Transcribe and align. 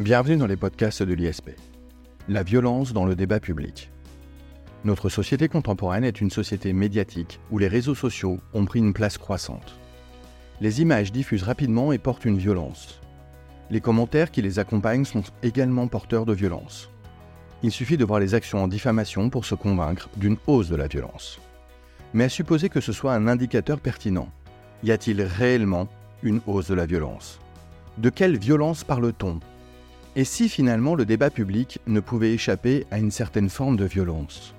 Bienvenue 0.00 0.36
dans 0.36 0.48
les 0.48 0.56
podcasts 0.56 1.04
de 1.04 1.14
l'ISP. 1.14 1.50
La 2.28 2.42
violence 2.42 2.92
dans 2.92 3.04
le 3.04 3.14
débat 3.14 3.38
public. 3.38 3.92
Notre 4.84 5.08
société 5.08 5.46
contemporaine 5.46 6.02
est 6.02 6.20
une 6.20 6.32
société 6.32 6.72
médiatique 6.72 7.38
où 7.52 7.58
les 7.58 7.68
réseaux 7.68 7.94
sociaux 7.94 8.40
ont 8.54 8.64
pris 8.64 8.80
une 8.80 8.92
place 8.92 9.18
croissante. 9.18 9.78
Les 10.60 10.82
images 10.82 11.12
diffusent 11.12 11.44
rapidement 11.44 11.92
et 11.92 11.98
portent 11.98 12.24
une 12.24 12.38
violence. 12.38 13.00
Les 13.70 13.80
commentaires 13.80 14.32
qui 14.32 14.42
les 14.42 14.58
accompagnent 14.58 15.04
sont 15.04 15.22
également 15.44 15.86
porteurs 15.86 16.26
de 16.26 16.32
violence. 16.32 16.90
Il 17.62 17.70
suffit 17.70 17.96
de 17.96 18.04
voir 18.04 18.18
les 18.18 18.34
actions 18.34 18.64
en 18.64 18.66
diffamation 18.66 19.30
pour 19.30 19.44
se 19.44 19.54
convaincre 19.54 20.08
d'une 20.16 20.38
hausse 20.48 20.70
de 20.70 20.76
la 20.76 20.88
violence. 20.88 21.38
Mais 22.14 22.24
à 22.24 22.28
supposer 22.28 22.68
que 22.68 22.80
ce 22.80 22.92
soit 22.92 23.14
un 23.14 23.28
indicateur 23.28 23.78
pertinent, 23.78 24.28
y 24.82 24.90
a-t-il 24.90 25.22
réellement 25.22 25.86
une 26.24 26.40
hausse 26.48 26.66
de 26.66 26.74
la 26.74 26.86
violence? 26.86 27.38
De 27.98 28.10
quelle 28.10 28.36
violence 28.36 28.82
parle-t-on? 28.82 29.38
Et 30.16 30.24
si 30.24 30.48
finalement 30.48 30.94
le 30.94 31.04
débat 31.04 31.28
public 31.28 31.80
ne 31.88 31.98
pouvait 31.98 32.34
échapper 32.34 32.86
à 32.92 32.98
une 32.98 33.10
certaine 33.10 33.48
forme 33.48 33.76
de 33.76 33.84
violence? 33.84 34.54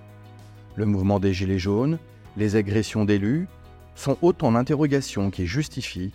Le 0.76 0.86
mouvement 0.86 1.22
des 1.22 1.34
Gilets 1.34 1.60
jaunes, 1.60 1.98
les 2.36 2.58
agressions 2.58 3.06
d'élus, 3.06 3.48
sont 3.96 4.18
autant 4.22 4.52
d'interrogations 4.52 5.32
qui 5.32 5.48
justifient 5.48 6.12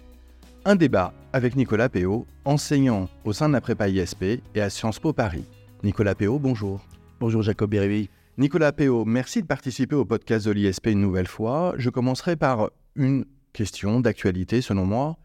un 0.66 0.76
débat 0.76 1.14
avec 1.32 1.56
Nicolas 1.56 1.88
Péot, 1.88 2.26
enseignant 2.44 3.08
au 3.24 3.32
sein 3.32 3.48
de 3.48 3.54
la 3.54 3.62
prépa 3.62 3.88
ISP 3.88 4.42
et 4.54 4.60
à 4.60 4.68
Sciences 4.68 4.98
Po 4.98 5.14
Paris. 5.14 5.46
Nicolas 5.82 6.14
Péot, 6.14 6.38
bonjour. 6.38 6.84
Bonjour 7.18 7.40
Jacob 7.40 7.70
Bérévi. 7.70 8.10
Nicolas 8.36 8.72
Péot, 8.72 9.06
merci 9.06 9.40
de 9.40 9.46
participer 9.46 9.96
au 9.96 10.04
podcast 10.04 10.46
de 10.46 10.50
l'ISP 10.50 10.88
une 10.88 11.00
nouvelle 11.00 11.26
fois. 11.26 11.72
Je 11.78 11.88
commencerai 11.88 12.36
par 12.36 12.70
une 12.94 13.24
question 13.54 14.00
d'actualité 14.00 14.60
selon 14.60 14.84
moi. 14.84 15.16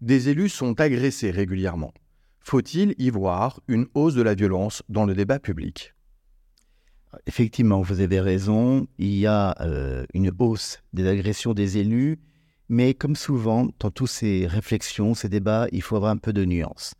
Des 0.00 0.30
élus 0.30 0.48
sont 0.48 0.80
agressés 0.80 1.30
régulièrement. 1.30 1.92
Faut-il 2.44 2.94
y 2.98 3.08
voir 3.08 3.60
une 3.68 3.86
hausse 3.94 4.14
de 4.14 4.22
la 4.22 4.34
violence 4.34 4.82
dans 4.88 5.06
le 5.06 5.14
débat 5.14 5.38
public? 5.38 5.94
Effectivement, 7.26 7.82
vous 7.82 8.00
avez 8.00 8.20
raison, 8.20 8.88
il 8.98 9.14
y 9.14 9.26
a 9.26 9.54
euh, 9.60 10.04
une 10.12 10.32
hausse 10.38 10.82
des 10.92 11.06
agressions 11.06 11.54
des 11.54 11.78
élus, 11.78 12.18
mais 12.68 12.94
comme 12.94 13.16
souvent, 13.16 13.68
dans 13.78 13.90
toutes 13.90 14.08
ces 14.08 14.46
réflexions, 14.46 15.14
ces 15.14 15.28
débats, 15.28 15.68
il 15.72 15.82
faut 15.82 15.96
avoir 15.96 16.10
un 16.10 16.16
peu 16.16 16.32
de 16.32 16.44
nuance. 16.44 16.94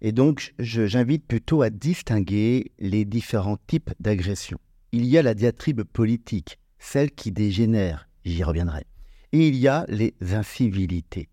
Et 0.00 0.12
donc, 0.12 0.54
j'invite 0.58 1.26
plutôt 1.26 1.62
à 1.62 1.70
distinguer 1.70 2.72
les 2.78 3.04
différents 3.04 3.58
types 3.66 3.90
d'agressions. 4.00 4.58
Il 4.92 5.06
y 5.06 5.18
a 5.18 5.22
la 5.22 5.34
diatribe 5.34 5.82
politique, 5.82 6.58
celle 6.78 7.10
qui 7.10 7.32
dégénère, 7.32 8.08
j'y 8.24 8.44
reviendrai. 8.44 8.84
Et 9.32 9.48
il 9.48 9.56
y 9.56 9.66
a 9.66 9.86
les 9.88 10.14
incivilités. 10.32 11.28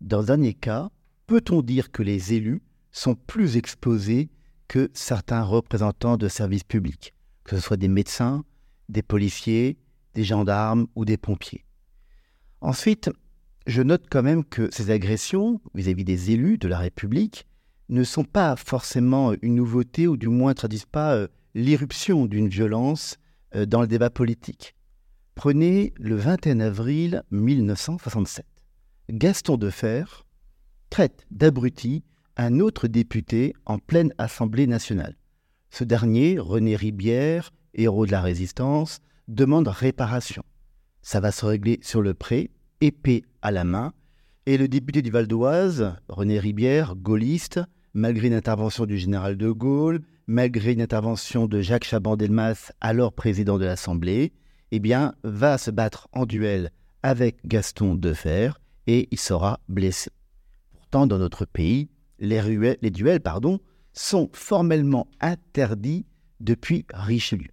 Dans 0.00 0.20
le 0.20 0.26
dernier 0.26 0.54
cas, 0.54 0.90
peut-on 1.26 1.62
dire 1.62 1.90
que 1.90 2.02
les 2.02 2.34
élus 2.34 2.60
sont 2.92 3.14
plus 3.14 3.56
exposés 3.56 4.30
que 4.66 4.90
certains 4.92 5.42
représentants 5.42 6.16
de 6.16 6.28
services 6.28 6.64
publics, 6.64 7.14
que 7.44 7.56
ce 7.56 7.62
soit 7.62 7.76
des 7.76 7.88
médecins, 7.88 8.44
des 8.88 9.02
policiers, 9.02 9.78
des 10.14 10.24
gendarmes 10.24 10.86
ou 10.94 11.04
des 11.04 11.16
pompiers 11.16 11.64
Ensuite, 12.60 13.10
je 13.66 13.82
note 13.82 14.06
quand 14.10 14.22
même 14.22 14.44
que 14.44 14.68
ces 14.72 14.90
agressions 14.90 15.60
vis-à-vis 15.74 16.04
des 16.04 16.32
élus 16.32 16.58
de 16.58 16.68
la 16.68 16.78
République 16.78 17.46
ne 17.88 18.02
sont 18.02 18.24
pas 18.24 18.56
forcément 18.56 19.32
une 19.42 19.54
nouveauté 19.54 20.06
ou 20.06 20.16
du 20.16 20.28
moins 20.28 20.50
ne 20.50 20.54
traduisent 20.54 20.86
pas 20.86 21.14
euh, 21.14 21.28
l'irruption 21.54 22.26
d'une 22.26 22.48
violence 22.48 23.16
euh, 23.54 23.64
dans 23.64 23.80
le 23.80 23.86
débat 23.86 24.10
politique. 24.10 24.74
Prenez 25.34 25.94
le 25.98 26.16
21 26.16 26.60
avril 26.60 27.22
1967. 27.30 28.44
Gaston 29.10 29.56
Defer 29.56 30.04
traite 30.90 31.26
d'abruti 31.30 32.02
un 32.38 32.60
autre 32.60 32.86
député 32.86 33.52
en 33.66 33.78
pleine 33.78 34.14
Assemblée 34.16 34.68
nationale. 34.68 35.16
Ce 35.70 35.82
dernier, 35.82 36.38
René 36.38 36.76
Ribière, 36.76 37.50
héros 37.74 38.06
de 38.06 38.12
la 38.12 38.22
résistance, 38.22 39.00
demande 39.26 39.68
réparation. 39.68 40.44
Ça 41.02 41.20
va 41.20 41.32
se 41.32 41.44
régler 41.44 41.80
sur 41.82 42.00
le 42.00 42.14
pré, 42.14 42.50
épée 42.80 43.24
à 43.42 43.50
la 43.50 43.64
main, 43.64 43.92
et 44.46 44.56
le 44.56 44.68
député 44.68 45.02
du 45.02 45.10
Val 45.10 45.26
d'Oise, 45.26 45.94
René 46.08 46.38
Ribière, 46.38 46.94
gaulliste, 46.94 47.60
malgré 47.92 48.28
une 48.28 48.34
intervention 48.34 48.86
du 48.86 48.96
général 48.96 49.36
de 49.36 49.50
Gaulle, 49.50 50.00
malgré 50.28 50.72
une 50.72 50.80
intervention 50.80 51.46
de 51.46 51.60
Jacques 51.60 51.84
Chaban-Delmas, 51.84 52.70
alors 52.80 53.12
président 53.12 53.58
de 53.58 53.64
l'Assemblée, 53.64 54.32
eh 54.70 54.78
bien, 54.78 55.14
va 55.24 55.58
se 55.58 55.70
battre 55.70 56.08
en 56.12 56.24
duel 56.24 56.70
avec 57.02 57.38
Gaston 57.44 57.96
Defer 57.96 58.50
et 58.86 59.08
il 59.10 59.18
sera 59.18 59.60
blessé. 59.68 60.10
Pourtant, 60.72 61.06
dans 61.06 61.18
notre 61.18 61.44
pays, 61.44 61.88
les, 62.18 62.90
duels 62.90 63.20
sont 63.92 64.30
formellement 64.32 65.08
interdits 65.20 66.06
depuis 66.40 66.86
Richelieu. 66.92 67.50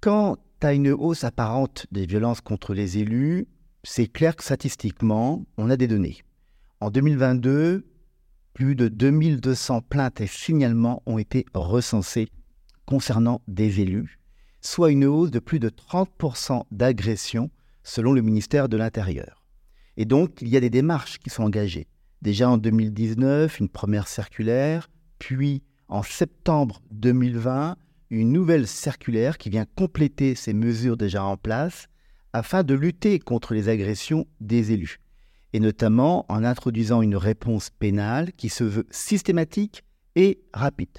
Quant 0.00 0.36
à 0.60 0.72
une 0.72 0.90
hausse 0.90 1.24
apparente 1.24 1.86
des 1.92 2.06
violences 2.06 2.40
contre 2.40 2.74
les 2.74 2.98
élus, 2.98 3.46
c'est 3.84 4.06
clair 4.06 4.36
que 4.36 4.44
statistiquement, 4.44 5.44
on 5.56 5.70
a 5.70 5.76
des 5.76 5.88
données. 5.88 6.18
En 6.80 6.90
2022, 6.90 7.86
plus 8.54 8.74
de 8.74 8.88
2200 8.88 9.82
plaintes 9.82 10.20
et 10.20 10.26
signalements 10.26 11.02
ont 11.06 11.18
été 11.18 11.46
recensés 11.54 12.28
concernant 12.86 13.40
des 13.48 13.80
élus, 13.80 14.18
soit 14.60 14.90
une 14.90 15.04
hausse 15.04 15.30
de 15.30 15.38
plus 15.38 15.58
de 15.58 15.70
30% 15.70 16.64
d'agressions 16.70 17.50
selon 17.82 18.12
le 18.12 18.22
ministère 18.22 18.68
de 18.68 18.76
l'Intérieur. 18.76 19.44
Et 19.96 20.04
donc, 20.04 20.40
il 20.40 20.48
y 20.48 20.56
a 20.56 20.60
des 20.60 20.70
démarches 20.70 21.18
qui 21.18 21.30
sont 21.30 21.42
engagées. 21.42 21.88
Déjà 22.22 22.48
en 22.48 22.56
2019, 22.56 23.60
une 23.60 23.68
première 23.68 24.08
circulaire, 24.08 24.88
puis 25.18 25.62
en 25.88 26.02
septembre 26.02 26.80
2020, 26.92 27.76
une 28.10 28.32
nouvelle 28.32 28.66
circulaire 28.66 29.38
qui 29.38 29.50
vient 29.50 29.66
compléter 29.74 30.34
ces 30.34 30.54
mesures 30.54 30.96
déjà 30.96 31.24
en 31.24 31.36
place 31.36 31.88
afin 32.32 32.62
de 32.62 32.74
lutter 32.74 33.18
contre 33.18 33.54
les 33.54 33.68
agressions 33.68 34.26
des 34.40 34.72
élus 34.72 35.00
et 35.52 35.60
notamment 35.60 36.24
en 36.28 36.44
introduisant 36.44 37.02
une 37.02 37.16
réponse 37.16 37.70
pénale 37.70 38.32
qui 38.32 38.48
se 38.48 38.64
veut 38.64 38.86
systématique 38.90 39.82
et 40.14 40.40
rapide. 40.54 40.98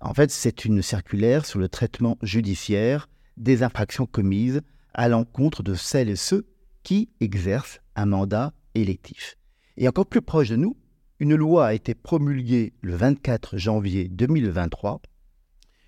En 0.00 0.14
fait, 0.14 0.30
c'est 0.30 0.64
une 0.64 0.82
circulaire 0.82 1.46
sur 1.46 1.58
le 1.58 1.68
traitement 1.68 2.18
judiciaire 2.22 3.08
des 3.36 3.62
infractions 3.62 4.06
commises 4.06 4.62
à 4.94 5.08
l'encontre 5.08 5.62
de 5.62 5.74
celles 5.74 6.08
et 6.08 6.16
ceux 6.16 6.46
qui 6.82 7.10
exercent 7.20 7.80
un 7.94 8.06
mandat 8.06 8.52
électif. 8.74 9.36
Et 9.76 9.88
encore 9.88 10.06
plus 10.06 10.22
proche 10.22 10.50
de 10.50 10.56
nous, 10.56 10.76
une 11.18 11.34
loi 11.34 11.66
a 11.66 11.74
été 11.74 11.94
promulguée 11.94 12.72
le 12.82 12.94
24 12.94 13.56
janvier 13.56 14.08
2023, 14.08 15.00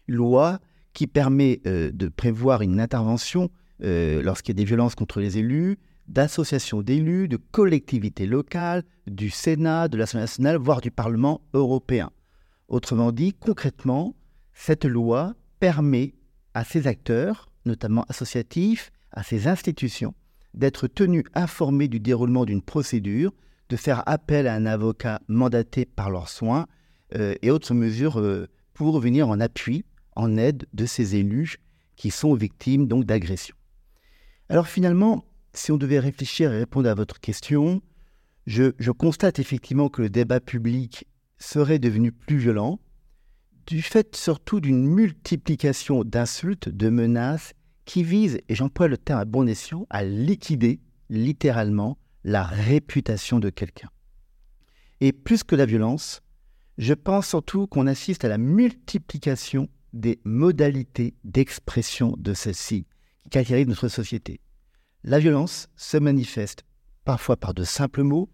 loi 0.09 0.61
qui 0.93 1.07
permet 1.07 1.61
euh, 1.67 1.91
de 1.93 2.09
prévoir 2.09 2.63
une 2.63 2.81
intervention 2.81 3.51
euh, 3.83 4.23
lorsqu'il 4.23 4.55
y 4.55 4.57
a 4.57 4.63
des 4.63 4.65
violences 4.65 4.95
contre 4.95 5.21
les 5.21 5.39
élus, 5.39 5.79
d'associations 6.07 6.83
d'élus, 6.83 7.29
de 7.29 7.37
collectivités 7.37 8.27
locales, 8.27 8.85
du 9.07 9.31
Sénat, 9.31 9.89
de 9.89 9.97
l'Assemblée 9.97 10.23
nationale, 10.23 10.57
voire 10.57 10.81
du 10.81 10.91
Parlement 10.91 11.41
européen. 11.53 12.11
Autrement 12.69 13.13
dit, 13.13 13.33
concrètement, 13.33 14.15
cette 14.53 14.85
loi 14.85 15.35
permet 15.61 16.15
à 16.55 16.65
ces 16.65 16.87
acteurs, 16.87 17.51
notamment 17.67 18.05
associatifs, 18.09 18.91
à 19.11 19.23
ces 19.23 19.49
institutions, 19.49 20.15
d'être 20.55 20.87
tenus 20.87 21.25
informés 21.35 21.89
du 21.89 22.01
déroulement 22.01 22.45
d'une 22.45 22.63
procédure, 22.63 23.33
de 23.69 23.77
faire 23.77 24.03
appel 24.07 24.47
à 24.47 24.55
un 24.55 24.67
avocat 24.67 25.21
mandaté 25.29 25.85
par 25.85 26.11
leurs 26.11 26.29
soins 26.29 26.67
euh, 27.15 27.35
et 27.43 27.51
autres 27.51 27.75
mesures 27.75 28.21
euh, 28.21 28.49
pour 28.73 29.01
venir 29.01 29.29
en 29.29 29.41
appui, 29.41 29.85
en 30.17 30.37
aide 30.37 30.67
de 30.73 30.87
ces 30.87 31.17
élus 31.17 31.59
qui 31.97 32.11
sont 32.11 32.35
victimes 32.35 32.87
donc 32.87 33.05
d'agressions. 33.05 33.57
Alors 34.49 34.67
finalement, 34.67 35.25
si 35.53 35.73
on 35.73 35.77
devait 35.77 36.01
réfléchir 36.01 36.53
et 36.53 36.59
répondre 36.59 36.89
à 36.89 36.95
votre 36.95 37.21
question, 37.21 37.81
je, 38.47 38.91
constate 38.91 39.39
effectivement 39.39 39.89
que 39.89 40.03
le 40.03 40.11
débat 40.11 40.41
public 40.41 41.07
serait 41.39 41.79
devenu 41.79 42.13
plus 42.13 42.37
violent, 42.37 42.81
du 43.67 43.81
fait 43.81 44.15
surtout 44.15 44.61
d'une 44.61 44.87
multiplication 44.87 46.05
d'insultes, 46.05 46.69
de 46.69 46.91
menaces 46.91 47.55
qui 47.87 48.03
visent, 48.03 48.39
et 48.49 48.55
j'emploie 48.55 48.89
le 48.89 48.99
terme 48.99 49.21
à 49.21 49.25
bon 49.25 49.49
escient, 49.49 49.87
à 49.89 50.05
liquider 50.05 50.81
littéralement 51.09 51.99
la 52.25 52.43
réputation 52.43 53.39
de 53.39 53.51
quelqu'un. 53.51 53.91
Et 55.01 55.13
plus 55.13 55.45
que 55.45 55.55
la 55.55 55.67
violence, 55.67 56.23
je 56.79 56.95
pense 56.95 57.29
surtout 57.29 57.67
qu'on 57.67 57.87
assiste 57.87 58.25
à 58.25 58.29
la 58.29 58.39
multiplication 58.39 59.69
des 59.93 60.21
modalités 60.25 61.15
d'expression 61.23 62.17
de 62.19 62.35
celle-ci 62.35 62.87
qui 63.23 63.31
caractérisent 63.31 63.69
notre 63.69 63.89
société. 63.89 64.41
La 65.05 65.19
violence 65.19 65.69
se 65.77 65.99
manifeste 65.99 66.65
parfois 67.05 67.37
par 67.37 67.55
de 67.55 67.65
simples 67.65 68.03
mots, 68.03 68.31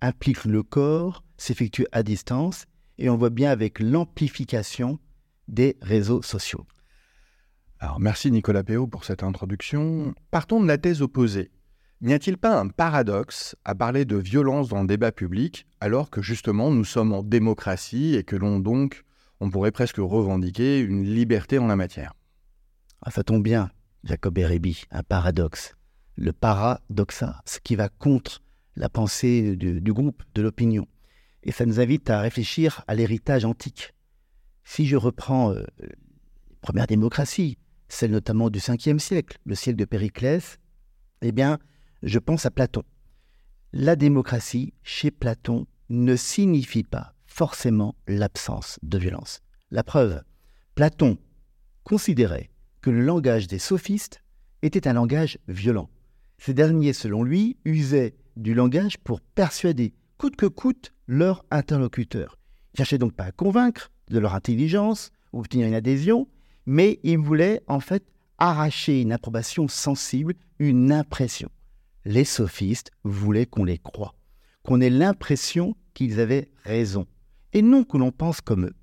implique 0.00 0.44
le 0.44 0.62
corps, 0.62 1.22
s'effectue 1.36 1.86
à 1.92 2.02
distance, 2.02 2.64
et 2.98 3.10
on 3.10 3.16
voit 3.16 3.30
bien 3.30 3.50
avec 3.50 3.80
l'amplification 3.80 4.98
des 5.48 5.76
réseaux 5.82 6.22
sociaux. 6.22 6.66
Alors 7.78 8.00
merci 8.00 8.30
Nicolas 8.30 8.64
Péot 8.64 8.86
pour 8.86 9.04
cette 9.04 9.22
introduction. 9.22 10.14
Partons 10.30 10.62
de 10.62 10.66
la 10.66 10.78
thèse 10.78 11.02
opposée. 11.02 11.50
N'y 12.04 12.12
a-t-il 12.12 12.36
pas 12.36 12.60
un 12.60 12.68
paradoxe 12.68 13.56
à 13.64 13.74
parler 13.74 14.04
de 14.04 14.16
violence 14.16 14.68
dans 14.68 14.82
le 14.82 14.86
débat 14.86 15.10
public 15.10 15.66
alors 15.80 16.10
que 16.10 16.20
justement 16.20 16.70
nous 16.70 16.84
sommes 16.84 17.14
en 17.14 17.22
démocratie 17.22 18.14
et 18.14 18.24
que 18.24 18.36
l'on 18.36 18.60
donc, 18.60 19.04
on 19.40 19.48
pourrait 19.48 19.72
presque 19.72 19.96
revendiquer 19.96 20.80
une 20.80 21.02
liberté 21.02 21.56
en 21.56 21.66
la 21.66 21.76
matière? 21.76 22.12
Ah, 23.00 23.10
Ça 23.10 23.24
tombe 23.24 23.42
bien, 23.42 23.70
Jacob 24.04 24.36
Erebi, 24.36 24.84
un 24.90 25.02
paradoxe. 25.02 25.76
Le 26.16 26.34
paradoxa, 26.34 27.40
ce 27.46 27.58
qui 27.58 27.74
va 27.74 27.88
contre 27.88 28.42
la 28.76 28.90
pensée 28.90 29.56
du, 29.56 29.92
groupe, 29.94 30.24
de 30.34 30.42
l'opinion. 30.42 30.86
Et 31.42 31.52
ça 31.52 31.64
nous 31.64 31.80
invite 31.80 32.10
à 32.10 32.20
réfléchir 32.20 32.84
à 32.86 32.94
l'héritage 32.94 33.46
antique. 33.46 33.94
Si 34.62 34.84
je 34.84 34.96
reprends 34.96 35.52
euh, 35.52 35.64
les 35.80 36.56
premières 36.60 36.86
démocraties, 36.86 37.56
celle 37.88 38.10
notamment 38.10 38.50
du 38.50 38.58
5e 38.58 38.98
siècle, 38.98 39.38
le 39.46 39.54
siècle 39.54 39.78
de 39.78 39.86
Périclès, 39.86 40.58
eh 41.22 41.32
bien, 41.32 41.58
je 42.04 42.18
pense 42.18 42.46
à 42.46 42.50
Platon. 42.50 42.82
La 43.72 43.96
démocratie, 43.96 44.74
chez 44.82 45.10
Platon, 45.10 45.66
ne 45.88 46.16
signifie 46.16 46.84
pas 46.84 47.14
forcément 47.26 47.96
l'absence 48.06 48.78
de 48.82 48.98
violence. 48.98 49.40
La 49.70 49.82
preuve, 49.82 50.22
Platon 50.74 51.18
considérait 51.82 52.50
que 52.82 52.90
le 52.90 53.04
langage 53.04 53.48
des 53.48 53.58
sophistes 53.58 54.22
était 54.62 54.86
un 54.86 54.92
langage 54.92 55.38
violent. 55.48 55.90
Ces 56.38 56.54
derniers, 56.54 56.92
selon 56.92 57.22
lui, 57.22 57.56
usaient 57.64 58.14
du 58.36 58.54
langage 58.54 58.98
pour 58.98 59.20
persuader, 59.20 59.94
coûte 60.18 60.36
que 60.36 60.46
coûte, 60.46 60.92
leur 61.06 61.44
interlocuteur. 61.50 62.38
Ils 62.74 62.78
cherchaient 62.78 62.98
donc 62.98 63.14
pas 63.14 63.24
à 63.24 63.32
convaincre 63.32 63.90
de 64.08 64.18
leur 64.18 64.34
intelligence 64.34 65.10
ou 65.32 65.40
obtenir 65.40 65.66
une 65.66 65.74
adhésion, 65.74 66.28
mais 66.66 67.00
ils 67.02 67.18
voulaient 67.18 67.62
en 67.66 67.80
fait 67.80 68.04
arracher 68.38 69.00
une 69.00 69.12
approbation 69.12 69.68
sensible, 69.68 70.34
une 70.58 70.92
impression. 70.92 71.50
Les 72.04 72.24
sophistes 72.24 72.90
voulaient 73.02 73.46
qu'on 73.46 73.64
les 73.64 73.78
croie, 73.78 74.14
qu'on 74.62 74.80
ait 74.80 74.90
l'impression 74.90 75.76
qu'ils 75.94 76.20
avaient 76.20 76.50
raison, 76.64 77.06
et 77.52 77.62
non 77.62 77.84
que 77.84 77.96
l'on 77.96 78.12
pense 78.12 78.40
comme 78.40 78.66
eux. 78.66 78.74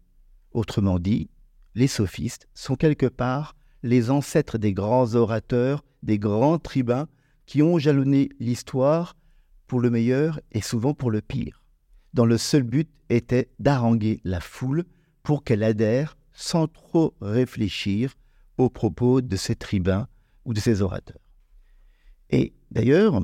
Autrement 0.54 1.00
dit, 1.00 1.30
les 1.76 1.88
sophistes 1.88 2.48
sont 2.54 2.76
quelque 2.76 3.06
part 3.06 3.56
les 3.84 4.12
ancêtres 4.12 4.58
des 4.58 4.74
grands 4.74 5.16
orateurs, 5.16 5.84
des 6.04 6.20
grands 6.20 6.60
tribuns 6.60 7.08
qui 7.46 7.62
ont 7.62 7.80
jalonné 7.80 8.30
l'histoire 8.40 9.16
pour 9.68 9.80
le 9.80 9.90
meilleur 9.90 10.40
et 10.52 10.62
souvent 10.62 10.94
pour 10.94 11.12
le 11.12 11.22
pire, 11.22 11.64
dont 12.14 12.26
le 12.26 12.38
seul 12.38 12.64
but 12.64 12.90
était 13.10 13.50
d'haranguer 13.60 14.20
la 14.24 14.40
foule 14.40 14.86
pour 15.24 15.44
qu'elle 15.44 15.64
adhère 15.64 16.18
sans 16.34 16.68
trop 16.68 17.16
réfléchir 17.22 18.16
aux 18.58 18.70
propos 18.70 19.22
de 19.22 19.36
ces 19.36 19.56
tribuns 19.56 20.08
ou 20.46 20.54
de 20.54 20.60
ces 20.60 20.82
orateurs. 20.82 21.22
Et 22.30 22.54
d'ailleurs, 22.72 23.22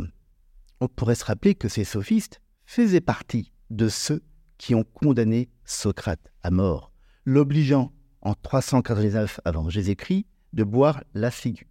on 0.79 0.87
pourrait 0.87 1.15
se 1.15 1.25
rappeler 1.25 1.55
que 1.55 1.69
ces 1.69 1.83
sophistes 1.83 2.41
faisaient 2.65 3.01
partie 3.01 3.51
de 3.69 3.89
ceux 3.89 4.21
qui 4.57 4.75
ont 4.75 4.83
condamné 4.83 5.49
Socrate 5.65 6.31
à 6.43 6.51
mort, 6.51 6.91
l'obligeant 7.25 7.91
en 8.21 8.33
389 8.33 9.39
avant 9.45 9.69
Jésus-Christ 9.69 10.25
de 10.53 10.63
boire 10.63 11.03
la 11.13 11.31
ciguë. 11.31 11.67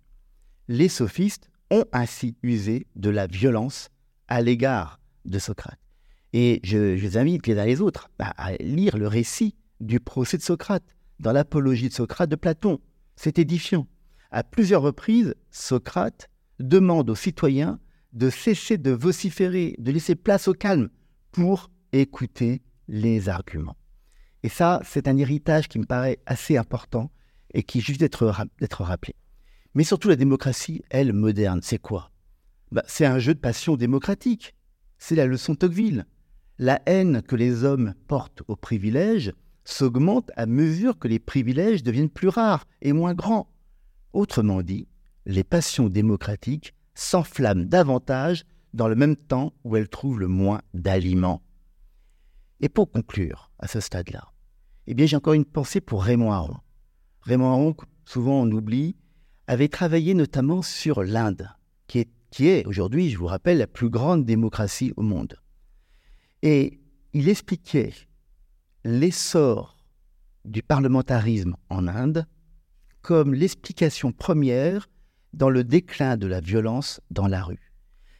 Les 0.69 0.89
sophistes 0.89 1.51
ont 1.71 1.85
ainsi 1.93 2.37
usé 2.43 2.87
de 2.97 3.11
la 3.11 3.27
violence 3.27 3.91
à 4.29 4.41
l'égard 4.43 5.01
de 5.25 5.39
Socrate. 5.39 5.79
Et 6.33 6.61
je, 6.65 6.97
je, 6.97 7.03
les 7.03 7.17
invite 7.17 7.47
les 7.47 7.59
uns 7.59 7.65
les 7.65 7.81
autres 7.81 8.11
à 8.19 8.53
lire 8.57 8.97
le 8.97 9.09
récit 9.09 9.57
du 9.81 10.01
procès 10.01 10.37
de 10.37 10.43
Socrate 10.43 10.85
dans 11.21 11.33
l'apologie 11.33 11.89
de 11.89 11.95
Socrate 11.95 12.31
de 12.31 12.37
Platon. 12.37 12.81
C'est 13.17 13.39
édifiant. 13.39 13.87
À 14.31 14.43
plusieurs 14.45 14.83
reprises, 14.83 15.35
Socrate 15.51 16.29
demande 16.59 17.11
aux 17.11 17.15
citoyens 17.15 17.79
de 18.13 18.31
cesser 18.31 18.79
de 18.79 18.91
vociférer, 18.91 19.75
de 19.79 19.93
laisser 19.93 20.15
place 20.15 20.49
au 20.49 20.55
calme 20.55 20.89
pour 21.33 21.71
écouter 21.93 22.63
les 22.89 23.29
arguments. 23.29 23.77
Et 24.43 24.49
ça, 24.49 24.81
c'est 24.85 25.09
un 25.09 25.17
héritage 25.17 25.69
qui 25.69 25.79
me 25.79 25.85
paraît 25.85 26.19
assez 26.25 26.57
important 26.57 27.11
et 27.53 27.63
qui 27.63 27.81
juste 27.81 28.01
d'être 28.01 28.27
rappelé. 28.81 29.15
Mais 29.75 29.85
surtout, 29.85 30.09
la 30.09 30.17
démocratie, 30.17 30.83
elle, 30.89 31.13
moderne, 31.13 31.61
c'est 31.63 31.79
quoi? 31.79 32.11
Bah, 32.73 32.85
C'est 32.87 33.07
un 33.07 33.19
jeu 33.19 33.35
de 33.35 33.41
passion 33.41 33.77
démocratique. 33.77 34.55
C'est 34.99 35.15
la 35.15 35.27
leçon 35.27 35.55
Tocqueville. 35.55 36.07
La 36.59 36.81
haine 36.87 37.23
que 37.23 37.37
les 37.37 37.65
hommes 37.65 37.95
portent 38.09 38.43
aux 38.49 38.57
privilèges 38.57 39.33
s'augmente 39.65 40.31
à 40.37 40.47
mesure 40.47 40.99
que 40.99 41.09
les 41.09 41.19
privilèges 41.19 41.83
deviennent 41.83 42.09
plus 42.09 42.29
rares 42.29 42.65
et 42.81 42.93
moins 42.93 43.15
grands. 43.15 43.53
Autrement 44.15 44.63
dit, 44.63 44.89
les 45.27 45.45
passions 45.45 45.89
démocratiques 45.89 46.73
s'enflamment 46.95 47.67
davantage 47.67 48.45
dans 48.73 48.89
le 48.89 48.95
même 48.95 49.17
temps 49.17 49.53
où 49.65 49.77
elles 49.77 49.89
trouvent 49.89 50.21
le 50.21 50.29
moins 50.29 50.63
d'aliments. 50.73 51.43
Et 52.61 52.69
pour 52.69 52.91
conclure 52.91 53.51
à 53.59 53.67
ce 53.67 53.81
stade-là, 53.81 54.33
eh 54.87 55.07
j'ai 55.07 55.17
encore 55.17 55.35
une 55.35 55.45
pensée 55.45 55.81
pour 55.81 56.05
Raymond 56.05 56.33
Aron. 56.33 56.57
Raymond 57.23 57.51
Aron, 57.51 57.77
souvent 58.05 58.41
on 58.41 58.51
oublie, 58.51 58.97
avait 59.47 59.69
travaillé 59.69 60.15
notamment 60.15 60.63
sur 60.63 61.03
l'Inde, 61.03 61.49
qui 61.87 62.49
est 62.49 62.67
aujourd'hui, 62.67 63.11
je 63.11 63.19
vous 63.19 63.27
rappelle, 63.27 63.59
la 63.59 63.67
plus 63.67 63.89
grande 63.89 64.25
démocratie 64.25 64.93
au 64.97 65.03
monde. 65.03 65.41
Et 66.43 66.81
il 67.13 67.29
expliquait 67.29 67.95
l'essor 68.85 69.79
du 70.45 70.63
parlementarisme 70.63 71.57
en 71.71 71.89
Inde 71.89 72.27
comme 73.01 73.33
l'explication 73.33 74.13
première 74.13 74.89
dans 75.33 75.51
le 75.51 75.65
déclin 75.65 76.17
de 76.17 76.27
la 76.27 76.41
violence 76.41 77.01
dans 77.11 77.27
la 77.27 77.43
rue. 77.43 77.73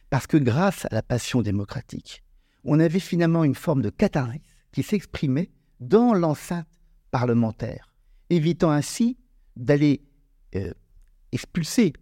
Parce 0.09 0.27
que 0.27 0.37
grâce 0.37 0.85
à 0.85 0.89
la 0.91 1.01
passion 1.01 1.41
démocratique, 1.41 2.23
on 2.63 2.79
avait 2.79 2.99
finalement 2.99 3.43
une 3.43 3.55
forme 3.55 3.81
de 3.81 3.89
catharsis 3.89 4.41
qui 4.71 4.83
s'exprimait 4.83 5.49
dans 5.79 6.13
l'enceinte 6.13 6.67
parlementaire, 7.11 7.93
évitant 8.29 8.71
ainsi 8.71 9.17
d'aller 9.55 10.01
euh, 10.55 10.73
expulser 11.31 11.93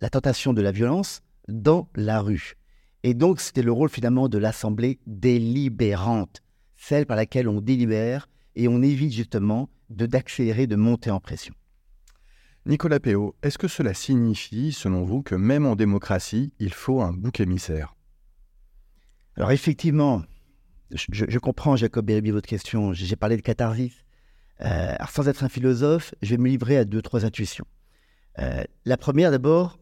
la 0.00 0.10
tentation 0.10 0.52
de 0.52 0.62
la 0.62 0.72
violence 0.72 1.22
dans 1.48 1.88
la 1.94 2.20
rue. 2.20 2.54
Et 3.02 3.14
donc 3.14 3.40
c'était 3.40 3.62
le 3.62 3.72
rôle 3.72 3.88
finalement 3.88 4.28
de 4.28 4.38
l'Assemblée 4.38 4.98
délibérante, 5.06 6.42
celle 6.76 7.06
par 7.06 7.16
laquelle 7.16 7.48
on 7.48 7.60
délibère 7.60 8.28
et 8.54 8.68
on 8.68 8.82
évite 8.82 9.12
justement 9.12 9.68
de 9.90 10.06
d'accélérer, 10.06 10.66
de 10.66 10.76
monter 10.76 11.10
en 11.10 11.20
pression. 11.20 11.54
Nicolas 12.66 13.00
Péot, 13.00 13.34
est-ce 13.42 13.58
que 13.58 13.68
cela 13.68 13.94
signifie, 13.94 14.72
selon 14.72 15.04
vous, 15.04 15.22
que 15.22 15.34
même 15.34 15.66
en 15.66 15.76
démocratie, 15.76 16.52
il 16.58 16.72
faut 16.72 17.00
un 17.00 17.12
bouc 17.12 17.40
émissaire? 17.40 17.94
Alors 19.36 19.52
effectivement, 19.52 20.22
je, 20.90 21.38
comprends, 21.38 21.76
Jacob 21.76 22.04
Bérébi, 22.04 22.30
votre 22.30 22.48
question. 22.48 22.92
J'ai 22.92 23.16
parlé 23.16 23.36
de 23.36 23.42
catharsis. 23.42 23.92
Euh, 24.60 24.94
sans 25.08 25.28
être 25.28 25.44
un 25.44 25.48
philosophe, 25.48 26.14
je 26.22 26.30
vais 26.30 26.38
me 26.38 26.48
livrer 26.48 26.76
à 26.76 26.84
deux, 26.84 27.00
trois 27.00 27.24
intuitions. 27.24 27.66
Euh, 28.40 28.64
la 28.84 28.96
première, 28.96 29.30
d'abord, 29.30 29.78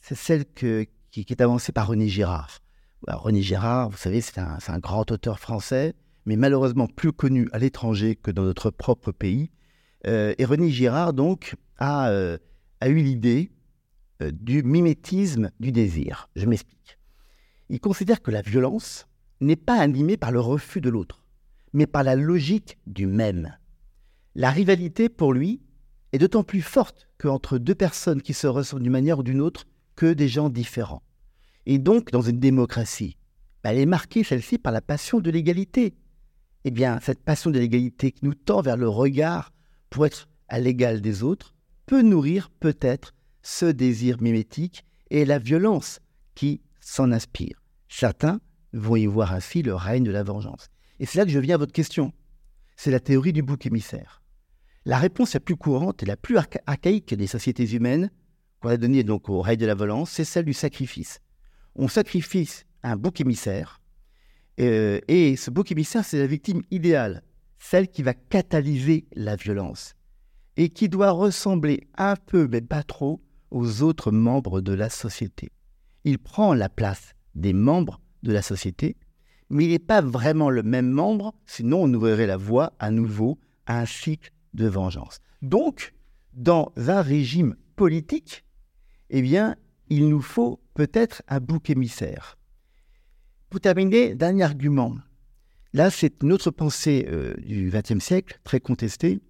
c'est 0.00 0.14
celle 0.14 0.44
qui, 0.44 0.86
est 1.16 1.40
avancée 1.40 1.72
par 1.72 1.86
René 1.86 2.08
Girard. 2.08 2.58
René 3.06 3.42
Girard, 3.42 3.90
vous 3.90 3.96
savez, 3.96 4.20
c'est 4.20 4.38
un, 4.38 4.58
un, 4.66 4.78
grand 4.78 5.10
auteur 5.10 5.38
français, 5.38 5.94
mais 6.26 6.36
malheureusement 6.36 6.86
plus 6.86 7.12
connu 7.12 7.48
à 7.52 7.58
l'étranger 7.58 8.16
que 8.16 8.30
dans 8.30 8.42
notre 8.42 8.70
propre 8.70 9.12
pays. 9.12 9.50
Euh, 10.06 10.34
et 10.36 10.44
René 10.44 10.70
Girard, 10.70 11.14
donc, 11.14 11.54
a, 11.78 12.10
euh, 12.10 12.38
eu 12.84 12.96
l'idée 12.96 13.50
euh, 14.22 14.30
du 14.32 14.62
mimétisme 14.62 15.50
du 15.60 15.72
désir. 15.72 16.28
Je 16.36 16.46
m'explique. 16.46 16.98
Il 17.68 17.80
considère 17.80 18.22
que 18.22 18.30
la 18.30 18.42
violence 18.42 19.06
n'est 19.40 19.56
pas 19.56 19.78
animée 19.78 20.16
par 20.16 20.32
le 20.32 20.40
refus 20.40 20.80
de 20.80 20.90
l'autre, 20.90 21.24
mais 21.72 21.86
par 21.86 22.02
la 22.02 22.14
logique 22.14 22.78
du 22.86 23.06
même. 23.06 23.56
La 24.34 24.50
rivalité, 24.50 25.08
pour 25.08 25.32
lui, 25.32 25.60
est 26.12 26.18
d'autant 26.18 26.44
plus 26.44 26.62
forte 26.62 27.08
qu'entre 27.18 27.58
deux 27.58 27.74
personnes 27.74 28.22
qui 28.22 28.34
se 28.34 28.46
ressemblent 28.46 28.82
d'une 28.82 28.92
manière 28.92 29.18
ou 29.18 29.22
d'une 29.22 29.40
autre 29.40 29.66
que 29.96 30.12
des 30.12 30.28
gens 30.28 30.50
différents. 30.50 31.02
Et 31.66 31.78
donc, 31.78 32.10
dans 32.10 32.20
une 32.20 32.38
démocratie, 32.38 33.16
bah, 33.62 33.72
elle 33.72 33.78
est 33.78 33.86
marquée, 33.86 34.24
celle-ci, 34.24 34.58
par 34.58 34.72
la 34.72 34.82
passion 34.82 35.20
de 35.20 35.30
l'égalité. 35.30 35.94
Eh 36.64 36.70
bien, 36.70 37.00
cette 37.00 37.22
passion 37.22 37.50
de 37.50 37.58
l'égalité 37.58 38.12
qui 38.12 38.24
nous 38.24 38.34
tend 38.34 38.60
vers 38.60 38.76
le 38.76 38.88
regard 38.88 39.52
pour 39.90 40.06
être 40.06 40.28
à 40.48 40.60
l'égal 40.60 41.00
des 41.00 41.22
autres, 41.22 41.53
peut 41.86 42.02
nourrir 42.02 42.50
peut-être 42.60 43.14
ce 43.42 43.66
désir 43.66 44.20
mimétique 44.20 44.84
et 45.10 45.24
la 45.24 45.38
violence 45.38 46.00
qui 46.34 46.62
s'en 46.80 47.12
inspire. 47.12 47.62
Certains 47.88 48.40
vont 48.72 48.96
y 48.96 49.06
voir 49.06 49.32
ainsi 49.32 49.62
le 49.62 49.74
règne 49.74 50.04
de 50.04 50.10
la 50.10 50.22
vengeance. 50.22 50.68
Et 50.98 51.06
c'est 51.06 51.18
là 51.18 51.24
que 51.24 51.30
je 51.30 51.38
viens 51.38 51.56
à 51.56 51.58
votre 51.58 51.72
question. 51.72 52.12
C'est 52.76 52.90
la 52.90 53.00
théorie 53.00 53.32
du 53.32 53.42
bouc 53.42 53.66
émissaire. 53.66 54.22
La 54.84 54.98
réponse 54.98 55.34
la 55.34 55.40
plus 55.40 55.56
courante 55.56 56.02
et 56.02 56.06
la 56.06 56.16
plus 56.16 56.36
archaïque 56.66 57.14
des 57.14 57.26
sociétés 57.26 57.70
humaines, 57.74 58.10
qu'on 58.60 58.70
a 58.70 58.76
donnée 58.76 59.04
donc 59.04 59.28
au 59.28 59.40
règne 59.40 59.58
de 59.58 59.66
la 59.66 59.74
violence, 59.74 60.10
c'est 60.10 60.24
celle 60.24 60.44
du 60.44 60.52
sacrifice. 60.52 61.20
On 61.74 61.88
sacrifie 61.88 62.48
un 62.82 62.96
bouc 62.96 63.20
émissaire, 63.20 63.80
euh, 64.60 65.00
et 65.08 65.36
ce 65.36 65.50
bouc 65.50 65.72
émissaire, 65.72 66.04
c'est 66.04 66.18
la 66.18 66.26
victime 66.26 66.62
idéale 66.70 67.22
celle 67.64 67.88
qui 67.88 68.02
va 68.02 68.12
catalyser 68.12 69.06
la 69.14 69.36
violence 69.36 69.94
et 70.56 70.68
qui 70.68 70.88
doit 70.88 71.10
ressembler 71.10 71.86
un 71.96 72.16
peu, 72.16 72.48
mais 72.48 72.60
pas 72.60 72.82
trop, 72.82 73.20
aux 73.50 73.82
autres 73.82 74.10
membres 74.10 74.60
de 74.60 74.72
la 74.72 74.88
société. 74.88 75.50
il 76.04 76.18
prend 76.18 76.54
la 76.54 76.68
place 76.68 77.14
des 77.34 77.52
membres 77.52 78.00
de 78.22 78.32
la 78.32 78.42
société, 78.42 78.96
mais 79.48 79.64
il 79.64 79.70
n'est 79.70 79.78
pas 79.78 80.00
vraiment 80.00 80.50
le 80.50 80.62
même 80.62 80.90
membre, 80.90 81.34
sinon 81.46 81.84
on 81.84 81.94
ouvrirait 81.94 82.26
la 82.26 82.36
voie 82.36 82.72
à 82.78 82.90
nouveau 82.90 83.38
à 83.66 83.80
un 83.80 83.86
cycle 83.86 84.32
de 84.54 84.66
vengeance. 84.66 85.20
Donc, 85.42 85.94
dans 86.34 86.72
un 86.76 87.00
régime 87.00 87.56
politique, 87.76 88.44
eh 89.10 89.22
bien, 89.22 89.56
il 89.88 90.08
nous 90.08 90.20
faut 90.20 90.60
peut-être 90.74 91.22
un 91.28 91.40
bouc 91.40 91.70
émissaire. 91.70 92.38
Pour 93.50 93.60
terminer, 93.60 94.14
dernier 94.14 94.42
argument. 94.42 94.96
Là, 95.72 95.90
c'est 95.90 96.22
une 96.22 96.32
autre 96.32 96.50
pensée 96.50 97.06
euh, 97.08 97.34
du 97.34 97.70
XXe 97.70 98.02
siècle, 98.02 98.40
très 98.44 98.60
contestée, 98.60 99.20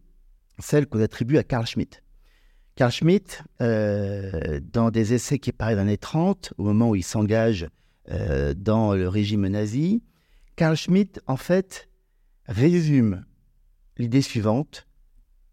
celle 0.59 0.87
qu'on 0.87 1.01
attribue 1.01 1.39
à 1.39 1.45
Carl 1.45 1.67
Schmitt. 1.67 2.03
Carl 2.77 2.91
Schmitt, 2.91 3.43
euh, 3.61 4.61
dans 4.73 4.91
des 4.91 5.15
essais 5.15 5.39
qui 5.39 5.53
paraissent 5.53 5.77
dans 5.77 5.85
les 5.85 5.91
années 5.91 5.99
30, 5.99 6.55
au 6.59 6.65
moment 6.65 6.91
où 6.91 6.97
il 6.97 7.05
s'engage 7.05 7.69
euh, 8.11 8.53
dans 8.55 8.95
le 8.95 9.09
régime 9.09 9.47
nazi, 9.47 10.03
Carl 10.57 10.77
Schmitt, 10.77 11.21
en 11.27 11.37
fait, 11.37 11.89
résume 12.47 13.25
l'idée 13.97 14.23
suivante. 14.23 14.87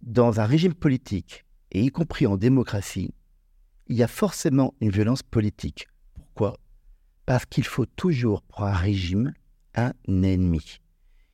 Dans 0.02 0.40
un 0.40 0.46
régime 0.46 0.74
politique, 0.74 1.46
et 1.72 1.84
y 1.84 1.90
compris 1.90 2.26
en 2.26 2.38
démocratie, 2.38 3.14
il 3.88 3.96
y 3.96 4.04
a 4.04 4.08
forcément 4.08 4.74
une 4.82 4.90
violence 4.90 5.22
politique. 5.22 5.88
Pourquoi? 6.16 6.58
Parce 7.26 7.46
qu'il 7.46 7.66
faut 7.66 7.86
toujours, 7.86 8.42
pour 8.42 8.64
un 8.64 8.74
régime, 8.74 9.34
un 9.76 9.94
ennemi. 10.08 10.82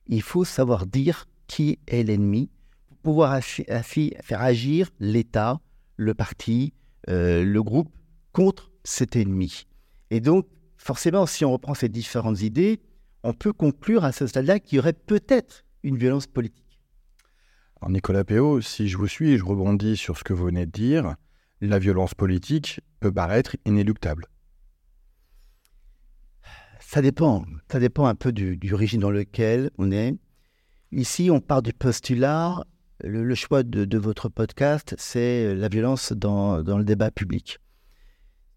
Il 0.07 0.21
faut 0.21 0.43
savoir 0.43 0.85
dire 0.85 1.27
qui 1.47 1.79
est 1.87 2.03
l'ennemi 2.03 2.49
pouvoir 3.01 3.31
ainsi, 3.33 4.13
faire 4.21 4.41
agir 4.41 4.89
l'État, 4.99 5.59
le 5.95 6.13
parti, 6.13 6.73
euh, 7.09 7.43
le 7.43 7.63
groupe 7.63 7.95
contre 8.31 8.71
cet 8.83 9.15
ennemi. 9.15 9.67
Et 10.11 10.19
donc, 10.19 10.47
forcément, 10.77 11.25
si 11.25 11.45
on 11.45 11.51
reprend 11.51 11.73
ces 11.73 11.89
différentes 11.89 12.41
idées, 12.41 12.79
on 13.23 13.33
peut 13.33 13.53
conclure 13.53 14.03
à 14.03 14.11
ce 14.11 14.27
stade-là 14.27 14.59
qu'il 14.59 14.77
y 14.77 14.79
aurait 14.79 14.93
peut-être 14.93 15.65
une 15.83 15.97
violence 15.97 16.27
politique. 16.27 16.79
Alors 17.81 17.91
Nicolas 17.91 18.23
Péot, 18.23 18.61
si 18.61 18.87
je 18.87 18.97
vous 18.97 19.07
suis 19.07 19.31
et 19.31 19.37
je 19.37 19.45
rebondis 19.45 19.97
sur 19.97 20.17
ce 20.17 20.23
que 20.23 20.33
vous 20.33 20.45
venez 20.45 20.65
de 20.65 20.71
dire, 20.71 21.15
la 21.61 21.79
violence 21.79 22.13
politique 22.13 22.79
peut 22.99 23.11
paraître 23.11 23.55
inéluctable. 23.65 24.25
Ça 26.79 27.01
dépend. 27.01 27.45
Ça 27.69 27.79
dépend 27.79 28.05
un 28.05 28.15
peu 28.15 28.31
du, 28.31 28.73
régime 28.73 29.01
dans 29.01 29.11
lequel 29.11 29.71
on 29.77 29.91
est. 29.91 30.15
Ici, 30.91 31.29
on 31.29 31.41
part 31.41 31.61
du 31.61 31.73
postulat. 31.73 32.63
Le, 33.03 33.35
choix 33.35 33.63
de, 33.63 33.97
votre 33.97 34.29
podcast, 34.29 34.95
c'est 34.97 35.53
la 35.53 35.69
violence 35.69 36.13
dans, 36.13 36.63
dans 36.63 36.77
le 36.77 36.83
débat 36.83 37.11
public. 37.11 37.59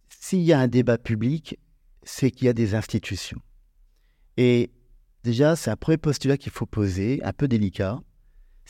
S'il 0.09 0.41
y 0.41 0.53
a 0.53 0.59
un 0.59 0.69
débat 0.69 0.99
public, 0.99 1.59
c'est 2.03 2.31
qu'il 2.31 2.47
y 2.47 2.49
a 2.49 2.55
des 2.55 2.75
institutions. 2.75 3.41
Et 4.37 4.71
déjà, 5.25 5.57
c'est 5.57 5.71
un 5.71 5.77
premier 5.77 5.99
postulat 5.99 6.39
qu'il 6.39 6.53
faut 6.53 6.67
poser, 6.67 7.21
un 7.23 7.33
peu 7.33 7.49
délicat 7.49 8.01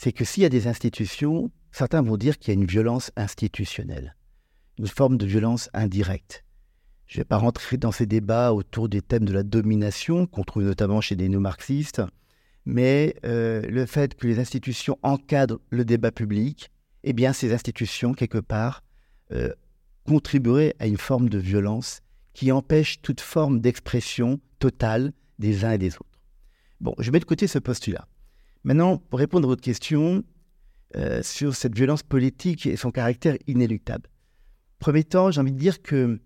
c'est 0.01 0.13
que 0.13 0.25
s'il 0.25 0.41
y 0.41 0.47
a 0.47 0.49
des 0.49 0.65
institutions, 0.65 1.51
certains 1.71 2.01
vont 2.01 2.17
dire 2.17 2.39
qu'il 2.39 2.51
y 2.51 2.57
a 2.57 2.59
une 2.59 2.65
violence 2.65 3.11
institutionnelle, 3.15 4.15
une 4.79 4.87
forme 4.87 5.15
de 5.15 5.27
violence 5.27 5.69
indirecte. 5.75 6.43
Je 7.05 7.19
ne 7.19 7.21
vais 7.21 7.25
pas 7.25 7.37
rentrer 7.37 7.77
dans 7.77 7.91
ces 7.91 8.07
débats 8.07 8.51
autour 8.51 8.89
des 8.89 9.03
thèmes 9.03 9.25
de 9.25 9.33
la 9.33 9.43
domination 9.43 10.25
qu'on 10.25 10.43
trouve 10.43 10.63
notamment 10.63 11.01
chez 11.01 11.15
des 11.15 11.29
néo-marxistes, 11.29 12.01
mais 12.65 13.15
euh, 13.25 13.61
le 13.61 13.85
fait 13.85 14.15
que 14.15 14.27
les 14.27 14.39
institutions 14.39 14.97
encadrent 15.01 15.59
le 15.69 15.85
débat 15.85 16.11
public, 16.11 16.69
eh 17.03 17.13
bien 17.13 17.33
ces 17.33 17.53
institutions, 17.53 18.13
quelque 18.13 18.37
part, 18.37 18.83
euh, 19.31 19.51
contribueraient 20.05 20.75
à 20.79 20.87
une 20.87 20.97
forme 20.97 21.29
de 21.29 21.37
violence 21.37 22.01
qui 22.33 22.51
empêche 22.51 23.01
toute 23.01 23.21
forme 23.21 23.59
d'expression 23.59 24.39
totale 24.59 25.13
des 25.39 25.65
uns 25.65 25.71
et 25.71 25.77
des 25.77 25.95
autres. 25.95 26.21
Bon, 26.79 26.93
je 26.99 27.11
mets 27.11 27.19
de 27.19 27.25
côté 27.25 27.47
ce 27.47 27.59
postulat. 27.59 28.07
Maintenant, 28.63 28.97
pour 28.97 29.19
répondre 29.19 29.47
à 29.47 29.49
votre 29.49 29.61
question 29.61 30.23
euh, 30.95 31.23
sur 31.23 31.55
cette 31.55 31.75
violence 31.75 32.03
politique 32.03 32.65
et 32.65 32.75
son 32.75 32.91
caractère 32.91 33.37
inéluctable. 33.47 34.09
Premier 34.79 35.03
temps, 35.03 35.31
j'ai 35.31 35.41
envie 35.41 35.51
de 35.51 35.57
dire 35.57 35.81
que 35.81 36.19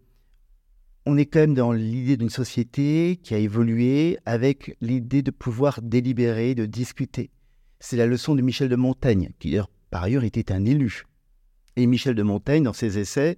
on 1.05 1.17
est 1.17 1.25
quand 1.25 1.39
même 1.39 1.53
dans 1.53 1.71
l'idée 1.71 2.17
d'une 2.17 2.29
société 2.29 3.19
qui 3.21 3.35
a 3.35 3.37
évolué 3.37 4.17
avec 4.25 4.75
l'idée 4.81 5.21
de 5.21 5.31
pouvoir 5.31 5.81
délibérer, 5.81 6.55
de 6.55 6.65
discuter. 6.65 7.29
C'est 7.79 7.97
la 7.97 8.07
leçon 8.07 8.33
de 8.33 8.41
Michel 8.41 8.69
de 8.69 8.75
Montaigne, 8.75 9.31
qui 9.39 9.57
par 9.91 10.03
ailleurs 10.03 10.23
était 10.23 10.51
un 10.51 10.65
élu. 10.65 11.03
Et 11.75 11.85
Michel 11.85 12.15
de 12.15 12.23
Montaigne, 12.23 12.63
dans 12.63 12.73
ses 12.73 12.97
essais, 12.97 13.37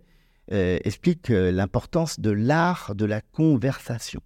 euh, 0.53 0.77
explique 0.85 1.29
euh, 1.29 1.51
l'importance 1.51 2.21
de 2.21 2.29
l'art 2.29 2.95
de 2.95 3.03
la 3.03 3.19
conversation. 3.19 4.21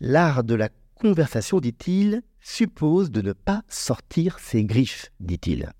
L'art 0.00 0.42
de 0.42 0.54
la 0.54 0.70
conversation, 0.94 1.60
dit-il, 1.60 2.22
suppose 2.40 3.10
de 3.10 3.20
ne 3.20 3.34
pas 3.34 3.62
sortir 3.68 4.38
ses 4.38 4.64
griffes, 4.64 5.12
dit-il. 5.20 5.70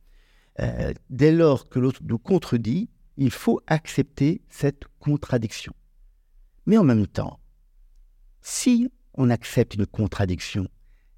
Euh, 0.60 0.92
dès 1.08 1.32
lors 1.32 1.70
que 1.70 1.78
l'autre 1.78 2.02
nous 2.04 2.18
contredit, 2.18 2.90
il 3.16 3.30
faut 3.30 3.62
accepter 3.66 4.42
cette 4.50 4.84
contradiction. 4.98 5.72
Mais 6.66 6.78
en 6.78 6.84
même 6.84 7.06
temps, 7.06 7.40
si 8.40 8.90
on 9.14 9.30
accepte 9.30 9.74
une 9.74 9.86
contradiction, 9.86 10.68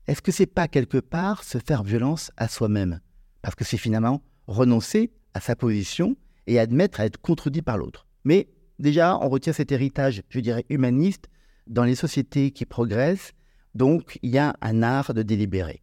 est-ce 0.07 0.23
que 0.23 0.33
c'est 0.33 0.47
pas 0.47 0.69
quelque 0.69 0.99
part 0.99 1.45
se 1.45 1.59
faire 1.59 1.83
violence 1.83 2.33
à 2.37 2.49
soi-même? 2.49 3.01
Parce 3.43 3.55
que 3.55 3.65
c'est 3.65 3.77
finalement 3.77 4.23
renoncer 4.47 5.13
à 5.35 5.41
sa 5.41 5.57
position 5.57 6.17
et 6.47 6.59
admettre 6.59 7.01
à 7.01 7.07
être 7.07 7.21
contredit 7.21 7.63
par 7.63 7.79
l'autre. 7.79 8.07
Mais 8.25 8.49
déjà, 8.79 9.19
on 9.19 9.29
retient 9.29 9.53
cet 9.53 9.73
héritage, 9.73 10.23
je 10.29 10.41
dirais, 10.41 10.67
humaniste 10.69 11.29
dans 11.67 11.85
les 11.85 11.95
sociétés 11.95 12.51
qui 12.51 12.67
progressent 12.67 13.33
donc, 13.75 14.19
il 14.23 14.31
y 14.31 14.39
a 14.39 14.55
un 14.61 14.83
art 14.83 15.15
de 15.15 15.23
délibérer. 15.23 15.83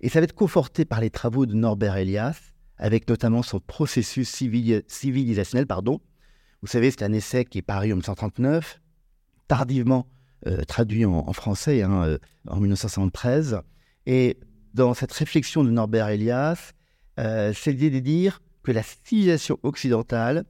Et 0.00 0.08
ça 0.08 0.20
va 0.20 0.24
être 0.24 0.34
conforté 0.34 0.84
par 0.84 1.00
les 1.00 1.10
travaux 1.10 1.46
de 1.46 1.54
Norbert 1.54 1.96
Elias, 1.96 2.52
avec 2.76 3.08
notamment 3.08 3.42
son 3.42 3.60
processus 3.60 4.28
civilisationnel. 4.28 5.66
Pardon. 5.66 6.00
Vous 6.62 6.68
savez, 6.68 6.90
c'est 6.90 7.04
un 7.04 7.12
essai 7.12 7.44
qui 7.44 7.58
est 7.58 7.62
paru 7.62 7.86
en 7.86 7.96
1939, 7.96 8.80
tardivement 9.48 10.06
euh, 10.46 10.62
traduit 10.62 11.04
en, 11.04 11.32
français 11.32 11.82
hein, 11.82 12.04
euh, 12.04 12.18
en 12.46 12.60
1973. 12.60 13.60
Et 14.06 14.38
dans 14.72 14.94
cette 14.94 15.12
réflexion 15.12 15.64
de 15.64 15.70
Norbert 15.70 16.08
Elias, 16.08 16.72
euh, 17.18 17.52
c'est 17.52 17.72
l'idée 17.72 17.90
de 17.90 17.98
dire 17.98 18.40
que 18.62 18.70
la 18.70 18.84
civilisation 18.84 19.58
occidentale, 19.64 20.44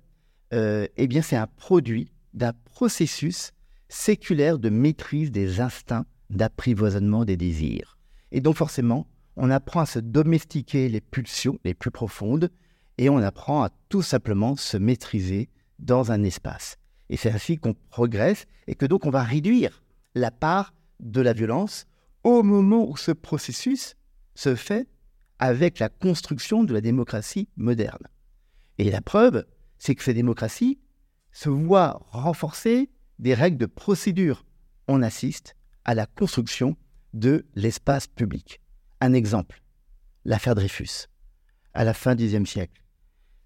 eh 0.50 1.06
bien, 1.08 1.22
c'est 1.22 1.36
un 1.36 1.46
produit 1.46 2.10
d'un 2.34 2.52
processus 2.64 3.52
séculaire 3.88 4.58
de 4.58 4.70
maîtrise 4.70 5.30
des 5.30 5.60
instincts 5.60 6.06
d'apprivoisonnement 6.30 7.24
des 7.24 7.36
désirs. 7.36 7.98
Et 8.32 8.40
donc 8.40 8.56
forcément, 8.56 9.06
on 9.36 9.50
apprend 9.50 9.80
à 9.80 9.86
se 9.86 9.98
domestiquer 9.98 10.88
les 10.88 11.00
pulsions 11.00 11.58
les 11.64 11.74
plus 11.74 11.90
profondes 11.90 12.50
et 12.96 13.08
on 13.08 13.18
apprend 13.18 13.62
à 13.62 13.70
tout 13.88 14.02
simplement 14.02 14.56
se 14.56 14.76
maîtriser 14.76 15.48
dans 15.78 16.12
un 16.12 16.22
espace. 16.24 16.76
Et 17.10 17.16
c'est 17.16 17.30
ainsi 17.30 17.58
qu'on 17.58 17.74
progresse 17.90 18.46
et 18.66 18.74
que 18.74 18.86
donc 18.86 19.06
on 19.06 19.10
va 19.10 19.22
réduire 19.22 19.82
la 20.14 20.30
part 20.30 20.74
de 21.00 21.20
la 21.20 21.32
violence 21.32 21.86
au 22.24 22.42
moment 22.42 22.88
où 22.88 22.96
ce 22.96 23.12
processus 23.12 23.96
se 24.34 24.54
fait 24.54 24.88
avec 25.38 25.78
la 25.78 25.88
construction 25.88 26.64
de 26.64 26.74
la 26.74 26.80
démocratie 26.80 27.48
moderne. 27.56 28.08
Et 28.78 28.90
la 28.90 29.00
preuve, 29.00 29.46
c'est 29.78 29.94
que 29.94 30.02
ces 30.02 30.14
démocraties 30.14 30.78
se 31.32 31.48
voient 31.48 32.00
renforcer 32.10 32.90
des 33.18 33.34
règles 33.34 33.58
de 33.58 33.66
procédure. 33.66 34.44
On 34.88 35.02
assiste 35.02 35.54
à 35.84 35.94
la 35.94 36.06
construction 36.06 36.76
de 37.14 37.46
l'espace 37.54 38.06
public. 38.06 38.60
Un 39.00 39.12
exemple, 39.12 39.62
l'affaire 40.24 40.54
Dreyfus, 40.54 41.06
à 41.74 41.84
la 41.84 41.94
fin 41.94 42.14
du 42.14 42.26
XIe 42.26 42.46
siècle. 42.46 42.82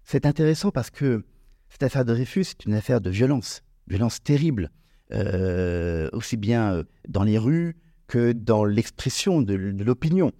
C'est 0.03 0.25
intéressant 0.25 0.71
parce 0.71 0.89
que 0.89 1.25
cette 1.73 1.81
affaire 1.81 2.05
Dreyfus 2.05 2.41
est 2.41 2.65
une 2.65 2.75
affaire 2.75 3.01
de 3.01 3.09
violence, 3.09 3.63
violence 3.87 4.21
terrible, 4.21 4.69
euh, 5.11 6.07
aussi 6.13 6.37
bien 6.37 6.71
euh, 6.71 6.83
dans 7.07 7.23
les 7.23 7.39
rues 7.39 7.75
que 8.05 8.31
dans 8.31 8.63
l'expression 8.63 9.41
de, 9.41 9.55
l'opinion. 9.55 10.31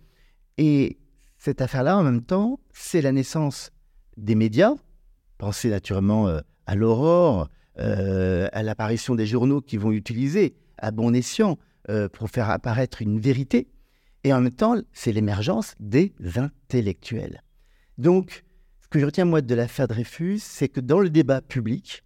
Et 0.60 1.00
cette 1.40 1.60
affaire-là, 1.60 1.98
en 1.98 2.04
même 2.04 2.22
temps, 2.22 2.60
c'est 2.72 3.02
la 3.02 3.12
naissance 3.12 3.72
des 4.16 4.36
médias. 4.36 4.76
Pensez 5.40 5.72
naturellement 5.72 6.28
euh, 6.28 6.40
à 6.68 6.76
l'aurore, 6.76 7.50
à 7.78 8.62
l'apparition 8.62 9.16
des 9.16 9.26
journaux 9.26 9.60
qui 9.60 9.78
vont 9.78 9.92
utiliser 9.92 10.56
à 10.78 10.92
bon 10.92 11.16
escient 11.16 11.58
pour 12.14 12.30
faire 12.30 12.52
apparaître 12.52 13.02
une 13.02 13.20
vérité. 13.20 13.68
Et 14.24 14.32
en 14.32 14.42
même 14.42 14.54
temps, 14.54 14.76
c'est 14.94 15.12
l'émergence 15.12 15.74
des 15.80 16.14
intellectuels. 16.36 17.42
Donc, 17.98 18.44
que 18.94 19.00
je 19.00 19.06
retiens 19.06 19.26
moi 19.26 19.42
de 19.42 19.56
l'affaire 19.56 19.88
Dreyfus, 19.88 20.38
c'est 20.38 20.70
que 20.70 20.80
dans 20.80 21.00
le 21.00 21.10
débat 21.10 21.42
public, 21.42 22.04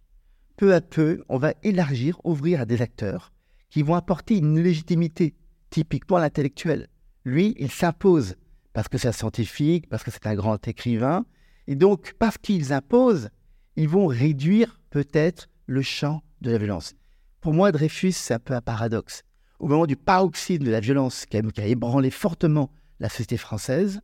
peu 0.56 0.72
à 0.72 0.80
peu, 0.80 1.22
on 1.28 1.36
va 1.36 1.52
élargir, 1.62 2.18
ouvrir 2.24 2.62
à 2.62 2.64
des 2.64 2.80
acteurs 2.80 3.34
qui 3.68 3.82
vont 3.82 3.94
apporter 3.94 4.38
une 4.38 4.58
légitimité, 4.58 5.34
typiquement 5.68 6.16
l'intellectuel. 6.16 6.88
Lui, 7.26 7.54
il 7.58 7.70
s'impose 7.70 8.36
parce 8.72 8.88
que 8.88 8.96
c'est 8.96 9.08
un 9.08 9.12
scientifique, 9.12 9.86
parce 9.90 10.02
que 10.02 10.10
c'est 10.10 10.26
un 10.26 10.34
grand 10.34 10.66
écrivain. 10.66 11.26
Et 11.66 11.74
donc, 11.74 12.14
parce 12.18 12.38
qu'ils 12.38 12.72
imposent, 12.72 13.28
ils 13.76 13.86
vont 13.86 14.06
réduire 14.06 14.80
peut-être 14.88 15.50
le 15.66 15.82
champ 15.82 16.22
de 16.40 16.52
la 16.52 16.56
violence. 16.56 16.94
Pour 17.42 17.52
moi, 17.52 17.70
Dreyfus, 17.70 18.12
c'est 18.12 18.32
un 18.32 18.38
peu 18.38 18.54
un 18.54 18.62
paradoxe. 18.62 19.24
Au 19.58 19.68
moment 19.68 19.84
du 19.84 19.96
paroxysme 19.96 20.64
de 20.64 20.70
la 20.70 20.80
violence 20.80 21.26
qui 21.26 21.36
a, 21.36 21.66
ébranlé 21.66 22.10
fortement 22.10 22.70
la 22.98 23.10
société 23.10 23.36
française, 23.36 24.00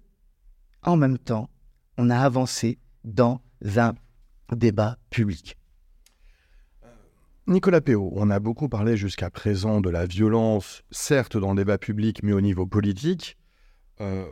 en 0.82 0.98
même 0.98 1.16
temps, 1.16 1.48
on 1.98 2.10
a 2.10 2.18
avancé 2.18 2.78
dans 3.04 3.40
un 3.76 3.94
débat 4.52 4.98
public. 5.10 5.56
Nicolas 7.46 7.82
Péot, 7.82 8.10
on 8.16 8.30
a 8.30 8.40
beaucoup 8.40 8.70
parlé 8.70 8.96
jusqu'à 8.96 9.28
présent 9.28 9.82
de 9.82 9.90
la 9.90 10.06
violence, 10.06 10.82
certes 10.90 11.36
dans 11.36 11.50
le 11.50 11.56
débat 11.58 11.76
public, 11.76 12.22
mais 12.22 12.32
au 12.32 12.40
niveau 12.40 12.66
politique. 12.66 13.36
Euh, 14.00 14.24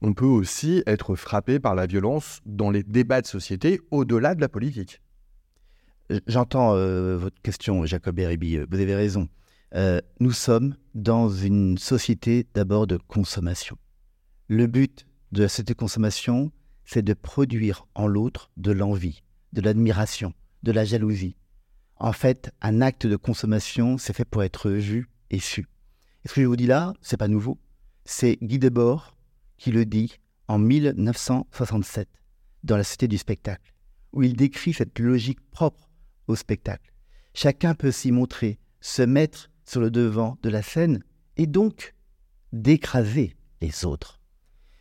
on 0.00 0.14
peut 0.14 0.24
aussi 0.24 0.82
être 0.86 1.14
frappé 1.14 1.60
par 1.60 1.74
la 1.74 1.84
violence 1.84 2.40
dans 2.46 2.70
les 2.70 2.82
débats 2.82 3.20
de 3.20 3.26
société 3.26 3.80
au-delà 3.90 4.34
de 4.34 4.40
la 4.40 4.48
politique. 4.48 5.02
Euh, 6.10 6.20
j'entends 6.26 6.74
euh, 6.74 7.18
votre 7.18 7.38
question, 7.42 7.84
Jacob 7.84 8.18
Eribi, 8.18 8.56
vous 8.56 8.80
avez 8.80 8.94
raison. 8.94 9.28
nous 10.20 10.32
sommes 10.32 10.74
dans 10.94 11.28
une 11.28 11.76
société 11.76 12.46
d'abord 12.54 12.86
de 12.86 12.96
consommation. 12.96 13.76
Le 14.48 14.66
but 14.66 15.06
de 15.32 15.46
cette 15.48 15.74
consommation, 15.74 16.50
c'est 16.84 17.02
de 17.02 17.14
produire 17.14 17.86
en 17.94 18.06
l'autre 18.06 18.50
de 18.56 18.72
l'envie, 18.72 19.22
de 19.52 19.60
l'admiration, 19.60 20.32
de 20.62 20.72
la 20.72 20.84
jalousie, 20.84 21.36
en 21.96 22.12
fait, 22.12 22.52
un 22.60 22.80
acte 22.80 23.06
de 23.06 23.16
consommation, 23.16 23.98
c'est 23.98 24.12
fait 24.12 24.24
pour 24.24 24.42
être 24.42 24.70
vu 24.70 25.08
et 25.30 25.38
su. 25.38 25.66
Ce 26.26 26.34
que 26.34 26.42
je 26.42 26.46
vous 26.46 26.56
dis 26.56 26.66
là, 26.66 26.94
c'est 27.00 27.16
pas 27.16 27.28
nouveau. 27.28 27.58
C'est 28.04 28.36
Guy 28.42 28.58
Debord 28.58 29.16
qui 29.56 29.70
le 29.70 29.86
dit 29.86 30.18
en 30.48 30.58
1967 30.58 32.08
dans 32.64 32.76
La 32.76 32.84
Cité 32.84 33.08
du 33.08 33.18
spectacle, 33.18 33.72
où 34.12 34.22
il 34.22 34.36
décrit 34.36 34.72
cette 34.72 34.98
logique 34.98 35.40
propre 35.50 35.88
au 36.26 36.36
spectacle. 36.36 36.92
Chacun 37.32 37.74
peut 37.74 37.92
s'y 37.92 38.10
montrer, 38.10 38.58
se 38.80 39.02
mettre 39.02 39.50
sur 39.64 39.80
le 39.80 39.90
devant 39.90 40.36
de 40.42 40.50
la 40.50 40.62
scène 40.62 41.02
et 41.36 41.46
donc 41.46 41.94
d'écraser 42.52 43.36
les 43.60 43.84
autres. 43.84 44.20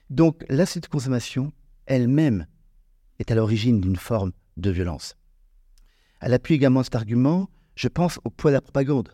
Donc 0.09 0.43
la 0.49 0.65
de 0.65 0.87
consommation 0.87 1.53
elle-même 1.85 2.47
est 3.19 3.31
à 3.31 3.35
l'origine 3.35 3.81
d'une 3.81 3.95
forme 3.95 4.31
de 4.57 4.69
violence. 4.71 5.15
Elle 6.21 6.33
appuie 6.33 6.55
également 6.55 6.83
cet 6.83 6.95
argument, 6.95 7.49
je 7.75 7.87
pense 7.87 8.19
au 8.23 8.29
poids 8.29 8.51
de 8.51 8.55
la 8.55 8.61
propagande. 8.61 9.09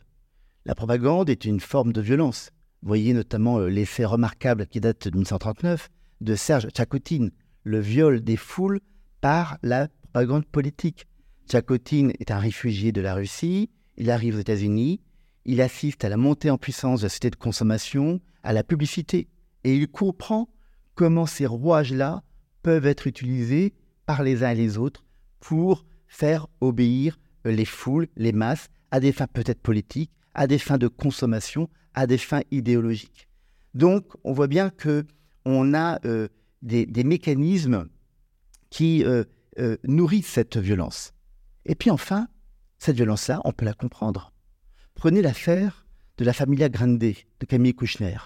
La 0.65 0.75
propagande 0.75 1.29
est 1.29 1.45
une 1.45 1.59
forme 1.59 1.93
de 1.93 2.01
violence. 2.01 2.51
Voyez 2.81 3.13
notamment 3.13 3.59
euh, 3.59 3.67
l'effet 3.67 4.05
remarquable 4.05 4.67
qui 4.67 4.79
date 4.79 5.07
de 5.07 5.11
1939 5.11 5.89
de 6.21 6.35
Serge 6.35 6.69
Tchakotine, 6.69 7.31
le 7.63 7.79
viol 7.79 8.21
des 8.21 8.37
foules 8.37 8.79
par 9.21 9.57
la 9.63 9.87
propagande 10.03 10.45
politique. 10.45 11.07
Tchakotine 11.47 12.13
est 12.19 12.31
un 12.31 12.39
réfugié 12.39 12.91
de 12.91 13.01
la 13.01 13.15
Russie, 13.15 13.69
il 13.97 14.11
arrive 14.11 14.35
aux 14.35 14.41
États-Unis, 14.41 15.01
il 15.45 15.61
assiste 15.61 16.05
à 16.05 16.09
la 16.09 16.17
montée 16.17 16.49
en 16.49 16.57
puissance 16.57 17.01
de 17.01 17.05
la 17.05 17.09
société 17.09 17.31
de 17.31 17.35
consommation, 17.35 18.21
à 18.43 18.53
la 18.53 18.63
publicité, 18.63 19.27
et 19.63 19.75
il 19.75 19.87
comprend 19.87 20.49
comment 20.95 21.25
ces 21.25 21.45
rouages-là 21.45 22.23
peuvent 22.61 22.85
être 22.85 23.07
utilisés 23.07 23.73
par 24.05 24.23
les 24.23 24.43
uns 24.43 24.51
et 24.51 24.55
les 24.55 24.77
autres 24.77 25.05
pour 25.39 25.85
faire 26.07 26.47
obéir 26.61 27.19
euh, 27.45 27.51
les 27.51 27.65
foules, 27.65 28.07
les 28.17 28.31
masses, 28.31 28.69
à 28.91 28.99
des 28.99 29.11
fins 29.11 29.27
peut-être 29.27 29.61
politiques, 29.61 30.11
à 30.33 30.47
des 30.47 30.57
fins 30.57 30.77
de 30.77 30.87
consommation, 30.87 31.69
à 31.93 32.07
des 32.07 32.17
fins 32.17 32.41
idéologiques. 32.51 33.29
Donc, 33.73 34.05
on 34.23 34.33
voit 34.33 34.47
bien 34.47 34.69
que 34.69 35.05
on 35.45 35.73
a 35.73 35.99
euh, 36.05 36.27
des, 36.61 37.03
mécanismes 37.03 37.87
qui 38.69 39.03
euh, 39.05 39.23
nourrissent 39.83 40.27
cette 40.27 40.57
violence. 40.57 41.13
Et 41.65 41.75
puis 41.75 41.89
enfin, 41.89 42.27
cette 42.77 42.95
violence-là, 42.95 43.41
on 43.45 43.51
peut 43.51 43.65
la 43.65 43.73
comprendre. 43.73 44.33
Prenez 44.95 45.21
l'affaire 45.21 45.85
de 46.17 46.25
la 46.25 46.33
Familia 46.33 46.67
Grande 46.67 46.97
de 46.97 47.13
Camille 47.47 47.73
Kouchner. 47.73 48.17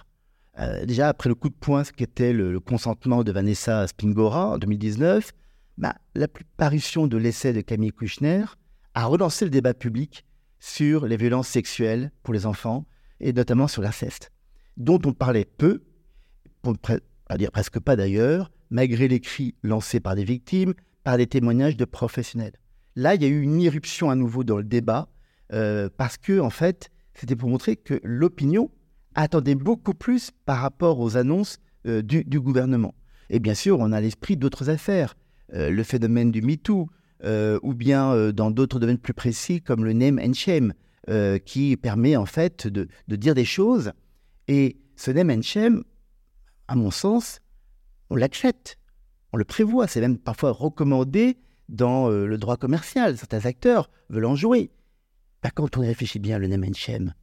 Déjà, 0.85 1.09
après 1.09 1.29
le 1.29 1.35
coup 1.35 1.49
de 1.49 1.55
poing, 1.55 1.83
ce 1.83 1.91
qu'était 1.91 2.33
le, 2.33 2.51
le, 2.51 2.59
consentement 2.59 3.23
de 3.23 3.31
Vanessa 3.31 3.87
Spingora 3.87 4.49
en 4.49 4.57
2019, 4.57 5.31
bah, 5.77 5.95
la 6.15 6.27
parution 6.57 7.07
de 7.07 7.17
l'essai 7.17 7.53
de 7.53 7.61
Camille 7.61 7.91
Kouchner 7.91 8.45
a 8.93 9.05
relancé 9.05 9.45
le 9.45 9.51
débat 9.51 9.73
public 9.73 10.25
sur 10.59 11.07
les 11.07 11.17
violences 11.17 11.47
sexuelles 11.47 12.11
pour 12.21 12.33
les 12.33 12.45
enfants 12.45 12.85
et 13.19 13.33
notamment 13.33 13.67
sur 13.67 13.81
l'inceste, 13.81 14.31
dont 14.77 14.99
on 15.05 15.13
parlait 15.13 15.45
peu, 15.45 15.83
pour 16.61 16.77
pas 16.77 16.97
dire 17.37 17.51
presque 17.51 17.79
pas 17.79 17.95
d'ailleurs, 17.95 18.51
malgré 18.69 19.07
les 19.07 19.19
cris 19.19 19.55
lancés 19.63 19.99
par 19.99 20.15
des 20.15 20.23
victimes, 20.23 20.73
par 21.03 21.17
des 21.17 21.27
témoignages 21.27 21.77
de 21.77 21.85
professionnels. 21.85 22.53
Là, 22.95 23.15
il 23.15 23.21
y 23.23 23.25
a 23.25 23.29
eu 23.29 23.41
une 23.41 23.59
irruption 23.59 24.09
à 24.09 24.15
nouveau 24.15 24.43
dans 24.43 24.57
le 24.57 24.63
débat 24.63 25.09
euh, 25.51 25.89
parce 25.97 26.17
que, 26.17 26.39
en 26.39 26.49
fait, 26.49 26.91
c'était 27.13 27.35
pour 27.35 27.49
montrer 27.49 27.75
que 27.75 27.99
l'opinion 28.03 28.71
attendait 29.15 29.55
beaucoup 29.55 29.93
plus 29.93 30.31
par 30.45 30.59
rapport 30.59 30.99
aux 30.99 31.17
annonces 31.17 31.59
euh, 31.85 32.01
du, 32.01 32.39
gouvernement. 32.39 32.93
Et 33.29 33.39
bien 33.39 33.53
sûr, 33.53 33.79
on 33.79 33.91
a 33.91 34.01
l'esprit 34.01 34.37
d'autres 34.37 34.69
affaires. 34.69 35.15
Euh, 35.53 35.69
le 35.69 35.83
phénomène 35.83 36.31
du 36.31 36.41
MeToo, 36.41 36.89
euh, 37.23 37.59
ou 37.63 37.73
bien 37.73 38.31
dans 38.31 38.51
d'autres 38.51 38.79
domaines 38.79 38.97
plus 38.97 39.13
précis 39.13 39.61
comme 39.61 39.85
le 39.85 39.93
name 39.93 40.19
and 40.19 40.33
shame, 40.33 40.73
qui 41.45 41.75
permet 41.75 42.15
en 42.15 42.25
fait 42.25 42.65
de, 42.67 42.87
dire 43.09 43.35
des 43.35 43.43
choses. 43.43 43.91
Et 44.47 44.77
ce 44.95 45.11
name 45.11 45.31
and 45.31 45.41
shame, 45.41 45.83
à 46.69 46.75
mon 46.75 46.91
sens, 46.91 47.39
on 48.09 48.15
l'accepte, 48.15 48.77
on 49.33 49.37
le 49.37 49.43
prévoit, 49.43 49.87
c'est 49.87 49.99
même 49.99 50.17
parfois 50.17 50.51
recommandé 50.51 51.37
dans 51.67 52.07
le 52.07 52.37
droit 52.37 52.55
commercial. 52.55 53.17
Certains 53.17 53.45
acteurs 53.45 53.89
veulent 54.09 54.25
en 54.25 54.37
jouer. 54.37 54.71
Bah, 55.41 55.49
quand 55.53 55.75
on 55.75 55.81
réfléchit 55.81 56.19
bien, 56.19 56.39
le 56.39 56.47
name 56.47 56.63
and 56.63 56.73
shame, 56.73 57.13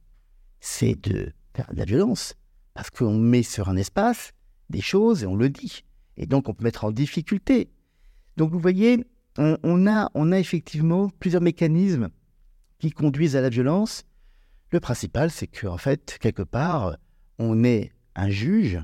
c'est 0.59 0.93
de 1.01 1.33
faire 1.53 1.71
de 1.71 1.77
la 1.77 1.85
violence. 1.85 2.35
Parce 2.73 2.89
qu'on 2.89 3.17
met 3.17 3.43
sur 3.43 3.69
un 3.69 3.75
espace 3.75 4.31
des 4.69 4.81
choses 4.81 5.23
et 5.23 5.27
on 5.27 5.35
le 5.35 5.49
dit. 5.49 5.83
Et 6.17 6.25
donc 6.25 6.49
on 6.49 6.53
peut 6.53 6.63
mettre 6.63 6.85
en 6.85 6.91
difficulté 6.91 7.69
donc 8.37 8.51
vous 8.51 8.59
voyez, 8.59 9.05
on, 9.37 9.87
a, 9.87 10.39
effectivement 10.39 11.09
plusieurs 11.19 11.41
mécanismes 11.41 12.09
qui 12.79 12.91
conduisent 12.91 13.35
à 13.35 13.41
la 13.41 13.49
violence. 13.49 14.03
Le 14.71 14.79
principal, 14.79 15.31
c'est 15.31 15.47
qu'en 15.47 15.77
fait, 15.77 16.17
quelque 16.19 16.43
part, 16.43 16.97
on 17.37 17.63
est 17.63 17.91
un 18.15 18.29
juge 18.29 18.79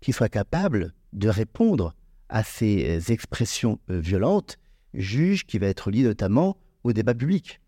qui 0.00 0.12
soit 0.12 0.28
capable 0.28 0.94
de 1.12 1.28
répondre 1.28 1.94
à 2.28 2.42
ces 2.42 3.12
expressions 3.12 3.80
euh, 3.90 4.00
violentes, 4.00 4.58
juge 4.94 5.44
qui 5.44 5.58
va 5.58 5.66
être 5.66 5.90
lié 5.90 6.04
notamment 6.04 6.56
au 6.84 6.92
débat 6.92 7.14
public. 7.14 7.60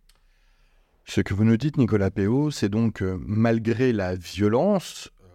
Ce 1.05 1.21
que 1.21 1.35
vous 1.35 1.45
nous 1.45 1.57
dites, 1.57 1.77
Nicolas 1.79 2.11
Péot, 2.11 2.51
c'est 2.51 2.69
donc 2.69 2.95
que 2.95 3.19
malgré 3.27 3.93
la 3.93 4.15
violence, 4.15 5.11
euh, 5.23 5.27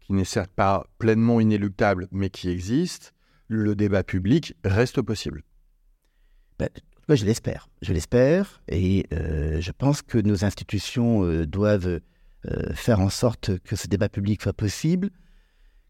qui 0.00 0.12
n'est 0.12 0.24
certes 0.24 0.50
pas 0.54 0.86
pleinement 0.98 1.40
inéluctable, 1.40 2.08
mais 2.10 2.30
qui 2.30 2.48
existe, 2.48 3.12
le 3.48 3.74
débat 3.74 4.02
public 4.02 4.54
reste 4.64 5.02
possible. 5.02 5.42
Ben, 6.58 6.68
je 7.08 7.24
l'espère. 7.24 7.68
Je 7.82 7.92
l'espère. 7.92 8.62
Et 8.68 9.06
euh, 9.12 9.60
je 9.60 9.72
pense 9.72 10.00
que 10.00 10.18
nos 10.18 10.44
institutions 10.44 11.24
euh, 11.24 11.46
doivent 11.46 12.00
faire 12.74 13.00
en 13.00 13.08
sorte 13.08 13.58
que 13.60 13.74
ce 13.74 13.88
débat 13.88 14.10
public 14.10 14.42
soit 14.42 14.52
possible. 14.52 15.08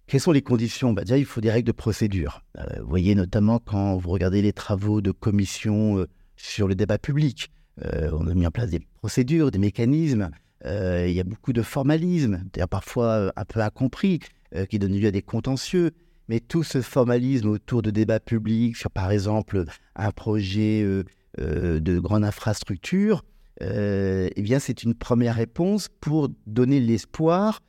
Quelles 0.06 0.20
sont 0.20 0.30
les 0.30 0.40
conditions? 0.40 0.92
Ben, 0.92 1.02
Déjà, 1.02 1.18
il 1.18 1.24
faut 1.24 1.40
des 1.40 1.50
règles 1.50 1.66
de 1.66 1.72
procédure. 1.72 2.44
vous 2.78 2.86
voyez 2.86 3.16
notamment 3.16 3.58
quand 3.58 3.96
vous 3.96 4.10
regardez 4.10 4.40
les 4.40 4.52
travaux 4.52 5.00
de 5.00 5.10
commission 5.10 6.06
sur 6.36 6.68
le 6.68 6.76
débat 6.76 6.98
public. 6.98 7.50
On 7.82 8.26
a 8.26 8.34
mis 8.34 8.46
en 8.46 8.50
place 8.50 8.70
des 8.70 8.80
procédures, 8.80 9.50
des 9.50 9.58
mécanismes. 9.58 10.30
il 10.64 11.12
y 11.12 11.20
a 11.20 11.24
beaucoup 11.24 11.52
de 11.52 11.62
formalisme, 11.62 12.44
parfois 12.70 13.32
un 13.36 13.44
peu 13.44 13.60
incompris, 13.60 14.20
qui 14.68 14.78
donnent 14.78 14.98
lieu 14.98 15.08
à 15.08 15.10
des 15.10 15.22
contentieux. 15.22 15.92
Mais 16.28 16.40
tout 16.40 16.62
ce 16.62 16.80
formalisme 16.80 17.48
autour 17.48 17.82
de 17.82 17.90
débats 17.90 18.20
publics 18.20 18.76
sur, 18.76 18.90
par 18.90 19.10
exemple, 19.10 19.64
un 19.94 20.10
projet 20.10 20.82
euh, 20.82 21.04
euh, 21.40 21.80
de 21.80 21.98
grande 21.98 22.24
infrastructure, 22.24 23.24
euh, 23.62 24.30
eh 24.34 24.42
bien, 24.42 24.58
c'est 24.58 24.82
une 24.82 24.94
première 24.94 25.36
réponse 25.36 25.88
pour 26.00 26.28
donner 26.46 26.80
l'espoir 26.80 27.60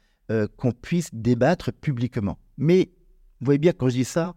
qu'on 0.57 0.71
puisse 0.71 1.11
débattre 1.13 1.71
publiquement. 1.71 2.39
Mais 2.57 2.89
vous 3.39 3.45
voyez 3.45 3.59
bien, 3.59 3.73
quand 3.73 3.89
je 3.89 3.97
dis 3.97 4.05
ça, 4.05 4.33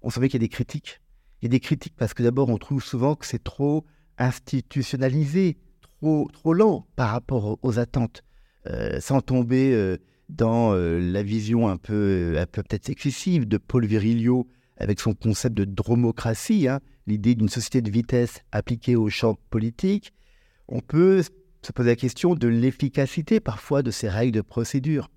on 0.00 0.08
sent 0.08 0.20
qu'il 0.20 0.34
y 0.34 0.36
a 0.36 0.38
des 0.38 0.48
critiques. 0.48 1.00
Il 1.40 1.46
y 1.46 1.48
a 1.48 1.48
des 1.48 1.58
critiques 1.58 1.96
parce 1.96 2.14
que 2.14 2.22
d'abord, 2.22 2.48
on 2.48 2.58
trouve 2.58 2.80
souvent 2.80 3.16
que 3.16 3.26
c'est 3.26 3.42
trop 3.42 3.84
institutionnalisé, 4.18 5.56
trop, 5.80 6.28
trop 6.32 6.54
lent 6.54 6.86
par 6.96 7.10
rapport 7.10 7.58
aux, 7.62 7.78
attentes, 7.78 8.22
sans 9.00 9.20
tomber 9.20 9.98
dans 10.32 10.74
euh, 10.74 10.98
la 10.98 11.22
vision 11.22 11.68
un 11.68 11.76
peu, 11.76 12.34
euh, 12.36 12.46
peut-être 12.46 12.88
excessive 12.88 13.46
de 13.46 13.58
Paul 13.58 13.84
Virilio 13.84 14.46
avec 14.78 15.00
son 15.00 15.14
concept 15.14 15.56
de 15.56 15.64
dromocratie, 15.64 16.66
hein, 16.68 16.80
l'idée 17.06 17.34
d'une 17.34 17.48
société 17.48 17.82
de 17.82 17.90
vitesse 17.90 18.40
appliquée 18.50 18.96
au 18.96 19.08
champ 19.10 19.38
politique, 19.50 20.12
on 20.68 20.80
peut 20.80 21.22
se 21.22 21.72
poser 21.72 21.90
la 21.90 21.96
question 21.96 22.34
de 22.34 22.48
l'efficacité 22.48 23.38
parfois 23.38 23.82
de 23.82 23.90
ces 23.90 24.08
règles 24.08 24.32
de 24.32 24.40
procédure. 24.40 25.08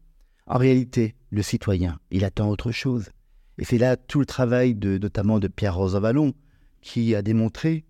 En 0.46 0.58
réalité, 0.58 1.16
le 1.32 1.42
citoyen, 1.42 2.00
il 2.12 2.26
attend 2.26 2.50
autre 2.50 2.72
chose. 2.72 3.10
Et 3.58 3.64
c'est 3.64 3.78
là 3.78 3.96
tout 3.96 4.20
le 4.20 4.26
travail 4.26 4.76
de, 4.76 4.98
notamment 4.98 5.40
de 5.40 5.48
Pierre 5.48 5.76
Rosanvallon 5.76 6.34
qui 6.82 7.16
a 7.16 7.22
démontré 7.22 7.86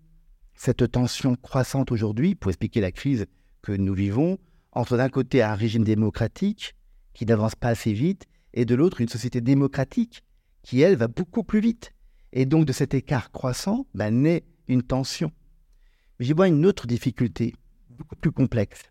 cette 0.56 0.90
tension 0.90 1.36
croissante 1.36 1.92
aujourd'hui, 1.92 2.34
pour 2.34 2.50
expliquer 2.50 2.80
la 2.80 2.92
crise 2.92 3.26
que 3.62 3.72
nous 3.72 3.94
vivons 3.94 4.38
entre 4.72 4.96
d'un 4.96 5.08
côté 5.08 5.42
un 5.42 5.54
régime 5.54 5.84
démocratique 5.84 6.74
qui 7.12 7.26
n'avance 7.26 7.54
pas 7.54 7.68
assez 7.68 7.92
vite 7.92 8.24
et 8.52 8.64
de 8.64 8.74
l'autre 8.74 9.00
une 9.00 9.08
société 9.08 9.40
démocratique 9.40 10.22
qui, 10.62 10.80
elle, 10.80 10.96
va 10.96 11.08
beaucoup 11.08 11.44
plus 11.44 11.60
vite. 11.60 11.92
Et 12.32 12.46
donc 12.46 12.64
de 12.64 12.72
cet 12.72 12.94
écart 12.94 13.30
croissant 13.30 13.86
bah, 13.94 14.10
naît 14.10 14.44
une 14.68 14.82
tension. 14.82 15.30
Mais 16.18 16.26
j'y 16.26 16.32
vois 16.32 16.48
une 16.48 16.66
autre 16.66 16.86
difficulté, 16.86 17.54
beaucoup 17.90 18.16
plus 18.16 18.32
complexe. 18.32 18.82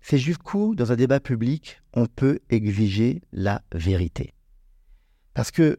C'est 0.00 0.18
jusqu'où, 0.18 0.74
dans 0.74 0.92
un 0.92 0.96
débat 0.96 1.20
public, 1.20 1.82
on 1.92 2.06
peut 2.06 2.40
exiger 2.48 3.22
la 3.32 3.62
vérité? 3.72 4.34
Parce 5.34 5.50
que, 5.50 5.78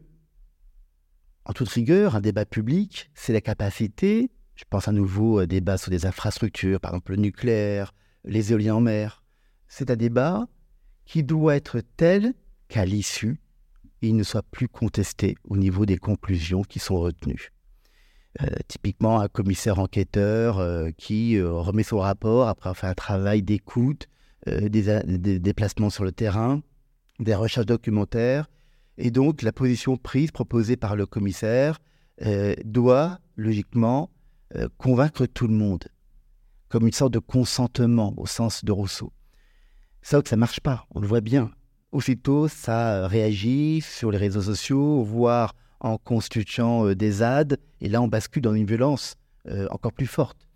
en 1.44 1.52
toute 1.52 1.68
rigueur, 1.68 2.16
un 2.16 2.20
débat 2.20 2.46
public, 2.46 3.10
c'est 3.14 3.32
la 3.32 3.40
capacité, 3.40 4.30
je 4.54 4.64
pense 4.68 4.88
à 4.88 4.92
nouveau 4.92 5.38
à 5.38 5.46
débat 5.46 5.78
sur 5.78 5.90
des 5.90 6.06
infrastructures, 6.06 6.80
par 6.80 6.92
exemple 6.92 7.12
le 7.12 7.18
nucléaire, 7.18 7.94
les 8.24 8.52
éoliens 8.52 8.76
en 8.76 8.80
mer, 8.80 9.22
c'est 9.68 9.90
un 9.90 9.96
débat 9.96 10.46
qui 11.04 11.22
doit 11.24 11.56
être 11.56 11.80
tel 11.96 12.34
qu'à 12.68 12.84
l'issue, 12.84 13.40
il 14.02 14.16
ne 14.16 14.22
soit 14.22 14.42
plus 14.42 14.68
contesté 14.68 15.36
au 15.44 15.56
niveau 15.56 15.86
des 15.86 15.96
conclusions 15.96 16.62
qui 16.62 16.78
sont 16.78 16.98
retenues. 16.98 17.52
Euh, 18.40 18.46
typiquement, 18.66 19.20
un 19.20 19.28
commissaire 19.28 19.78
enquêteur 19.78 20.58
euh, 20.58 20.90
qui 20.96 21.36
euh, 21.36 21.52
remet 21.52 21.82
son 21.82 21.98
rapport 21.98 22.48
après 22.48 22.70
avoir 22.70 22.76
fait 22.78 22.86
un 22.86 22.94
travail 22.94 23.42
d'écoute, 23.42 24.08
des, 24.46 24.82
déplacements 25.38 25.90
sur 25.90 26.02
le 26.02 26.10
terrain, 26.10 26.62
des 27.20 27.34
recherches 27.34 27.66
documentaires. 27.66 28.50
Et 28.98 29.12
donc, 29.12 29.42
la 29.42 29.52
position 29.52 29.96
prise, 29.96 30.32
proposée 30.32 30.76
par 30.76 30.96
le 30.96 31.06
commissaire, 31.06 31.78
doit 32.64 33.20
logiquement 33.36 34.10
convaincre 34.76 35.26
tout 35.26 35.46
le 35.46 35.54
monde, 35.54 35.88
comme 36.68 36.86
une 36.86 36.92
sorte 36.92 37.12
de 37.12 37.18
consentement 37.18 38.14
au 38.16 38.26
sens 38.26 38.64
de 38.64 38.72
Rousseau. 38.72 39.12
Ça, 40.02 40.20
ça 40.24 40.36
marche 40.36 40.60
pas, 40.60 40.86
on 40.90 41.00
le 41.00 41.06
voit 41.06 41.20
bien. 41.20 41.50
Aussitôt, 41.92 42.48
ça 42.48 43.06
réagit 43.06 43.82
sur 43.82 44.10
les 44.10 44.18
réseaux 44.18 44.42
sociaux, 44.42 45.02
voire 45.02 45.54
en 45.82 45.98
constituant 45.98 46.86
euh, 46.86 46.94
des 46.94 47.10
ZAD, 47.10 47.58
et 47.80 47.88
là 47.88 48.00
on 48.00 48.08
bascule 48.08 48.42
dans 48.42 48.54
une 48.54 48.66
violence 48.66 49.16
euh, 49.48 49.66
encore 49.70 49.92
plus 49.92 50.06
forte. 50.06 50.48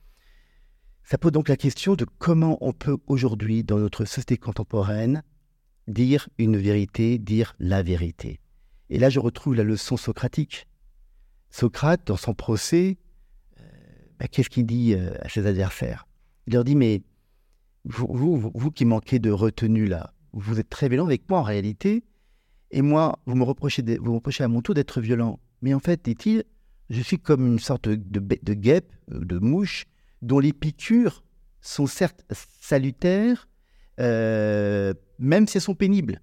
Ça 1.03 1.19
pose 1.19 1.33
donc 1.33 1.49
la 1.49 1.57
question 1.57 1.95
de 1.95 2.07
comment 2.19 2.59
on 2.61 2.73
peut 2.73 2.97
aujourd'hui, 3.07 3.65
dans 3.65 3.79
notre 3.79 4.05
société 4.05 4.37
contemporaine, 4.37 5.23
dire 5.89 6.29
une 6.39 6.57
vérité, 6.57 7.19
dire 7.19 7.55
la 7.59 7.83
vérité. 7.83 8.41
Et 8.89 8.99
là 8.99 9.11
je 9.11 9.21
retrouve 9.21 9.55
la 9.55 9.65
leçon 9.65 9.97
socratique. 9.97 10.67
Socrate, 11.51 12.07
dans 12.07 12.17
son 12.17 12.35
procès, 12.35 12.97
euh, 12.97 13.06
bah, 14.19 14.29
qu'est-ce 14.29 14.51
qu'il 14.51 14.67
dit 14.67 14.95
à 14.95 15.29
ses 15.29 15.47
adversaires? 15.47 16.07
Il 16.47 16.55
leur 16.55 16.65
dit, 16.65 16.77
mais 16.77 17.03
vous, 17.85 18.51
vous, 18.55 18.71
qui 18.71 18.85
manquez 18.85 19.19
de 19.19 19.31
retenue 19.31 19.87
là, 19.87 20.13
vous 20.33 20.59
êtes 20.59 20.69
très 20.69 20.89
violent 20.89 21.07
avec 21.07 21.29
moi 21.29 21.41
en 21.41 21.43
réalité, 21.43 22.05
et 22.71 22.83
moi, 22.83 23.19
vous 23.27 23.37
me 23.37 23.45
reprochez, 23.45 23.83
vous 23.99 24.11
me 24.11 24.17
reprochez 24.17 24.45
à 24.45 24.49
mon 24.49 24.61
tour 24.61 24.75
d'être 24.75 25.01
violent. 25.01 25.39
Mais 25.63 25.73
en 25.73 25.79
fait, 25.79 26.05
dit-il, 26.05 26.45
je 26.91 27.01
suis 27.01 27.19
comme 27.19 27.47
une 27.47 27.59
sorte 27.59 27.89
de, 27.89 28.21
de 28.21 28.55
guêpe, 28.55 28.93
euh, 29.13 29.25
de 29.25 29.39
mouche, 29.39 29.87
dont 30.23 30.39
les 30.39 30.53
piqûres 30.53 31.25
sont 31.61 31.87
certes 31.87 32.25
salutaires, 32.31 33.49
euh, 34.01 34.95
même 35.19 35.47
si 35.47 35.57
elles 35.57 35.63
sont 35.63 35.75
pénibles. 35.75 36.21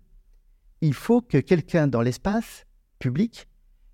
Il 0.82 0.94
faut 0.94 1.22
que 1.22 1.38
quelqu'un 1.38 1.88
dans 1.88 2.02
l'espace 2.02 2.66
public 3.00 3.48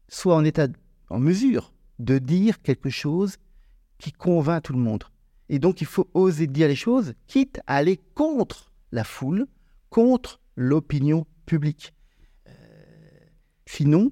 soit 0.07 0.35
en 0.35 0.43
état, 0.43 0.67
en 1.09 1.19
mesure 1.19 1.73
de 1.99 2.17
dire 2.17 2.61
quelque 2.61 2.89
chose 2.89 3.37
qui 3.99 4.11
convainc 4.11 4.63
tout 4.63 4.73
le 4.73 4.79
monde. 4.79 5.03
Et 5.49 5.59
donc, 5.59 5.81
il 5.81 5.87
faut 5.87 6.09
oser 6.13 6.47
dire 6.47 6.67
les 6.67 6.75
choses, 6.75 7.13
quitte 7.27 7.59
à 7.67 7.75
aller 7.75 7.99
contre 8.15 8.71
la 8.91 9.03
foule, 9.03 9.47
contre 9.89 10.39
l'opinion 10.55 11.25
publique. 11.45 11.93
Sinon, 13.65 14.11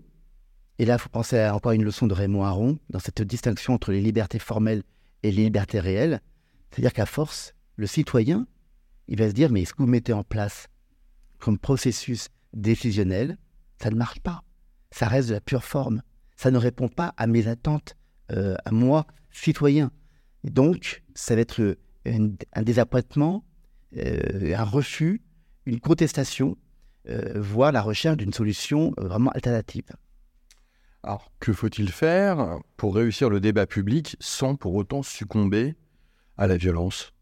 et 0.80 0.86
là, 0.86 0.96
il 0.96 1.00
faut 1.00 1.10
penser 1.10 1.40
à 1.40 1.56
encore 1.56 1.72
une 1.72 1.84
leçon 1.84 2.06
de 2.06 2.14
Raymond 2.14 2.44
Aron, 2.44 2.78
dans 2.90 3.00
cette 3.00 3.22
distinction 3.24 3.74
entre 3.74 3.92
les 3.92 4.02
libertés 4.02 4.40
formelles 4.40 4.84
et 5.24 5.32
les 5.32 5.46
libertés 5.46 5.80
réelles, 5.80 6.22
c'est-à-dire 6.70 6.94
qu'à 6.94 7.06
force, 7.06 7.56
le 7.76 7.88
citoyen, 7.88 8.48
il 9.08 9.18
va 9.18 9.30
se 9.30 9.34
dire, 9.34 9.52
mais 9.52 9.66
ce 9.66 9.74
que 9.74 9.80
vous 9.80 9.88
mettez 9.88 10.14
en 10.14 10.24
place 10.24 10.68
comme 11.40 11.58
processus 11.58 12.30
décisionnel, 12.54 13.38
ça 13.82 13.90
ne 13.90 13.96
marche 13.96 14.20
pas. 14.20 14.44
Ça 14.92 15.08
reste 15.08 15.30
de 15.30 15.34
la 15.34 15.42
pure 15.42 15.64
forme. 15.64 16.02
Ça 16.36 16.52
ne 16.52 16.58
répond 16.58 16.88
pas 16.88 17.14
à 17.18 17.26
mes 17.26 17.48
attentes, 17.48 17.96
euh, 18.32 18.56
à 18.66 18.72
moi, 18.72 19.08
citoyen. 19.38 19.92
Et 20.44 20.50
donc, 20.50 21.04
ça 21.16 21.36
va 21.36 21.42
être 21.42 21.78
un 22.06 22.62
désappointement, 22.62 23.46
euh, 23.98 24.56
un 24.56 24.64
refus, 24.64 25.22
une 25.66 25.80
contestation 25.80 26.58
euh, 27.10 27.40
voire 27.40 27.72
la 27.72 27.82
recherche 27.82 28.18
d'une 28.18 28.34
solution 28.34 28.94
euh, 29.00 29.08
vraiment 29.08 29.32
alternative. 29.32 29.86
Alors, 31.04 31.32
que 31.40 31.54
faut-il 31.54 31.90
faire 31.90 32.60
pour 32.76 32.96
réussir 32.96 33.30
le 33.30 33.40
débat 33.40 33.66
public 33.66 34.18
sans 34.20 34.56
pour 34.56 34.76
autant 34.76 35.04
succomber 35.04 35.76
à 36.36 36.48
la 36.48 36.58
violence? 36.58 37.14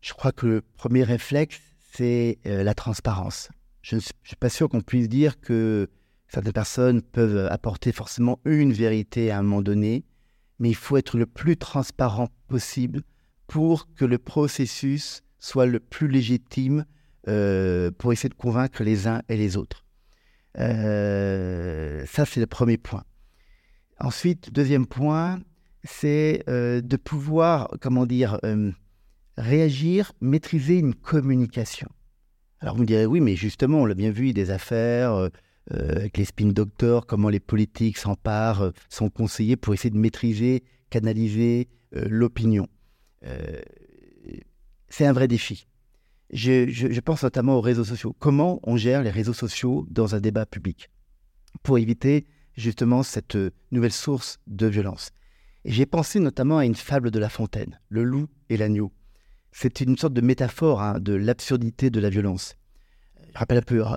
Je 0.00 0.14
crois 0.14 0.32
que 0.32 0.46
le 0.46 0.62
premier 0.62 1.04
réflexe, 1.04 1.60
c'est 1.92 2.38
euh, 2.46 2.62
la 2.62 2.72
transparence. 2.74 3.50
Je 3.82 3.96
ne 3.96 4.00
suis 4.00 4.36
pas 4.40 4.48
sûr 4.48 4.70
qu'on 4.70 4.80
puisse 4.80 5.10
dire 5.10 5.38
que 5.38 5.90
certaines 6.28 6.52
personnes 6.52 7.02
peuvent 7.02 7.48
apporter 7.50 7.92
forcément 7.92 8.40
une 8.46 8.72
vérité 8.72 9.30
à 9.30 9.38
un 9.38 9.42
moment 9.42 9.60
donné, 9.60 10.04
mais 10.58 10.70
il 10.70 10.76
faut 10.76 10.96
être 10.96 11.16
le 11.16 11.26
plus 11.26 11.56
transparent 11.56 12.28
possible 12.48 13.02
pour 13.46 13.92
que 13.94 14.04
le 14.04 14.18
processus 14.18 15.22
soit 15.38 15.66
le 15.66 15.80
plus 15.80 16.08
légitime 16.08 16.84
euh, 17.28 17.90
pour 17.90 18.12
essayer 18.12 18.28
de 18.28 18.34
convaincre 18.34 18.82
les 18.82 19.06
uns 19.06 19.22
et 19.28 19.36
les 19.36 19.56
autres. 19.56 19.84
Euh, 20.58 22.04
ça, 22.06 22.24
c'est 22.24 22.40
le 22.40 22.46
premier 22.46 22.78
point. 22.78 23.04
Ensuite, 24.00 24.52
deuxième 24.52 24.86
point, 24.86 25.40
c'est 25.84 26.42
euh, 26.48 26.80
de 26.80 26.96
pouvoir, 26.96 27.68
comment 27.80 28.06
dire, 28.06 28.38
réagir, 29.36 30.12
maîtriser 30.20 30.78
une 30.78 30.94
communication. 30.94 31.88
Alors 32.60 32.76
vous 32.76 32.82
me 32.82 32.86
direz, 32.86 33.06
oui, 33.06 33.20
mais 33.20 33.34
justement, 33.36 33.78
on 33.78 33.86
l'a 33.86 33.94
bien 33.94 34.10
vu, 34.10 34.32
des 34.32 34.50
affaires 34.50 35.28
avec 35.70 36.16
les 36.16 36.24
spin 36.24 36.48
doctors, 36.48 37.06
comment 37.06 37.28
les 37.28 37.40
politiques 37.40 37.98
s'emparent, 37.98 38.72
sont 38.88 39.10
conseillés 39.10 39.56
pour 39.56 39.74
essayer 39.74 39.90
de 39.90 39.98
maîtriser, 39.98 40.64
canaliser 40.90 41.68
l'opinion. 41.92 42.66
c'est 44.88 45.06
un 45.06 45.12
vrai 45.12 45.28
défi 45.28 45.66
je, 46.32 47.00
pense 47.00 47.22
notamment 47.22 47.56
aux 47.56 47.60
réseaux 47.60 47.84
sociaux. 47.84 48.16
Comment 48.18 48.60
on 48.62 48.76
gère 48.76 49.02
les 49.02 49.10
réseaux 49.10 49.32
sociaux 49.32 49.86
dans 49.90 50.14
un 50.14 50.20
débat 50.20 50.46
public 50.46 50.88
pour 51.62 51.78
éviter 51.78 52.26
justement 52.56 53.02
cette 53.02 53.36
euh, 53.36 53.50
nouvelle 53.70 53.92
source 53.92 54.38
de 54.46 54.66
violence? 54.66 55.10
J'ai 55.64 55.86
pensé 55.86 56.18
notamment 56.18 56.58
à 56.58 56.64
une 56.64 56.74
fable 56.74 57.10
de 57.10 57.18
La 57.18 57.28
Fontaine, 57.28 57.78
le 57.88 58.02
loup 58.02 58.28
et 58.48 58.56
l'agneau. 58.56 58.92
C'est 59.52 59.80
une 59.80 59.96
sorte 59.96 60.14
de 60.14 60.20
métaphore 60.20 60.80
hein, 60.80 60.98
de 60.98 61.12
l'absurdité 61.12 61.90
de 61.90 62.00
la 62.00 62.10
violence. 62.10 62.56
Je 63.32 63.38
rappelle 63.38 63.58
un 63.58 63.62
peu 63.62 63.86
euh, 63.86 63.96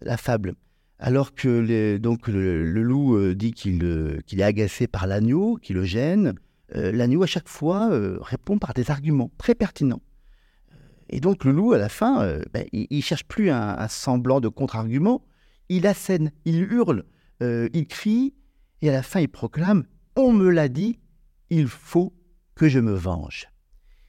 la 0.00 0.16
fable. 0.16 0.54
Alors 0.98 1.34
que 1.34 1.96
donc 1.98 2.26
le, 2.28 2.64
loup 2.64 3.16
euh, 3.16 3.34
dit 3.34 3.52
qu'il 3.52 3.82
est 4.32 4.42
agacé 4.42 4.86
par 4.86 5.06
l'agneau, 5.06 5.56
qui 5.62 5.72
le 5.72 5.84
gêne, 5.84 6.34
l'agneau 6.74 7.22
à 7.22 7.26
chaque 7.26 7.48
fois 7.48 7.88
répond 8.20 8.58
par 8.58 8.74
des 8.74 8.90
arguments 8.90 9.30
très 9.38 9.54
pertinents. 9.54 10.02
Et 11.10 11.20
donc 11.20 11.44
le 11.44 11.52
loup, 11.52 11.72
à 11.72 11.78
la 11.78 11.88
fin, 11.88 12.22
euh, 12.22 12.42
ben, 12.52 12.66
il, 12.72 12.86
ne 12.90 13.00
cherche 13.00 13.24
plus 13.24 13.50
un, 13.50 13.88
semblant 13.88 14.40
de 14.40 14.48
contre-argument, 14.48 15.24
il 15.68 15.86
assène, 15.86 16.32
il 16.44 16.62
hurle, 16.72 17.04
euh, 17.42 17.68
il 17.72 17.86
crie, 17.86 18.34
et 18.82 18.90
à 18.90 18.92
la 18.92 19.02
fin 19.02 19.20
il 19.20 19.28
proclame⁇ 19.28 19.80
On 20.16 20.32
me 20.32 20.50
l'a 20.50 20.68
dit, 20.68 20.98
il 21.50 21.66
faut 21.66 22.12
que 22.54 22.68
je 22.68 22.78
me 22.78 22.92
venge⁇ 22.92 23.46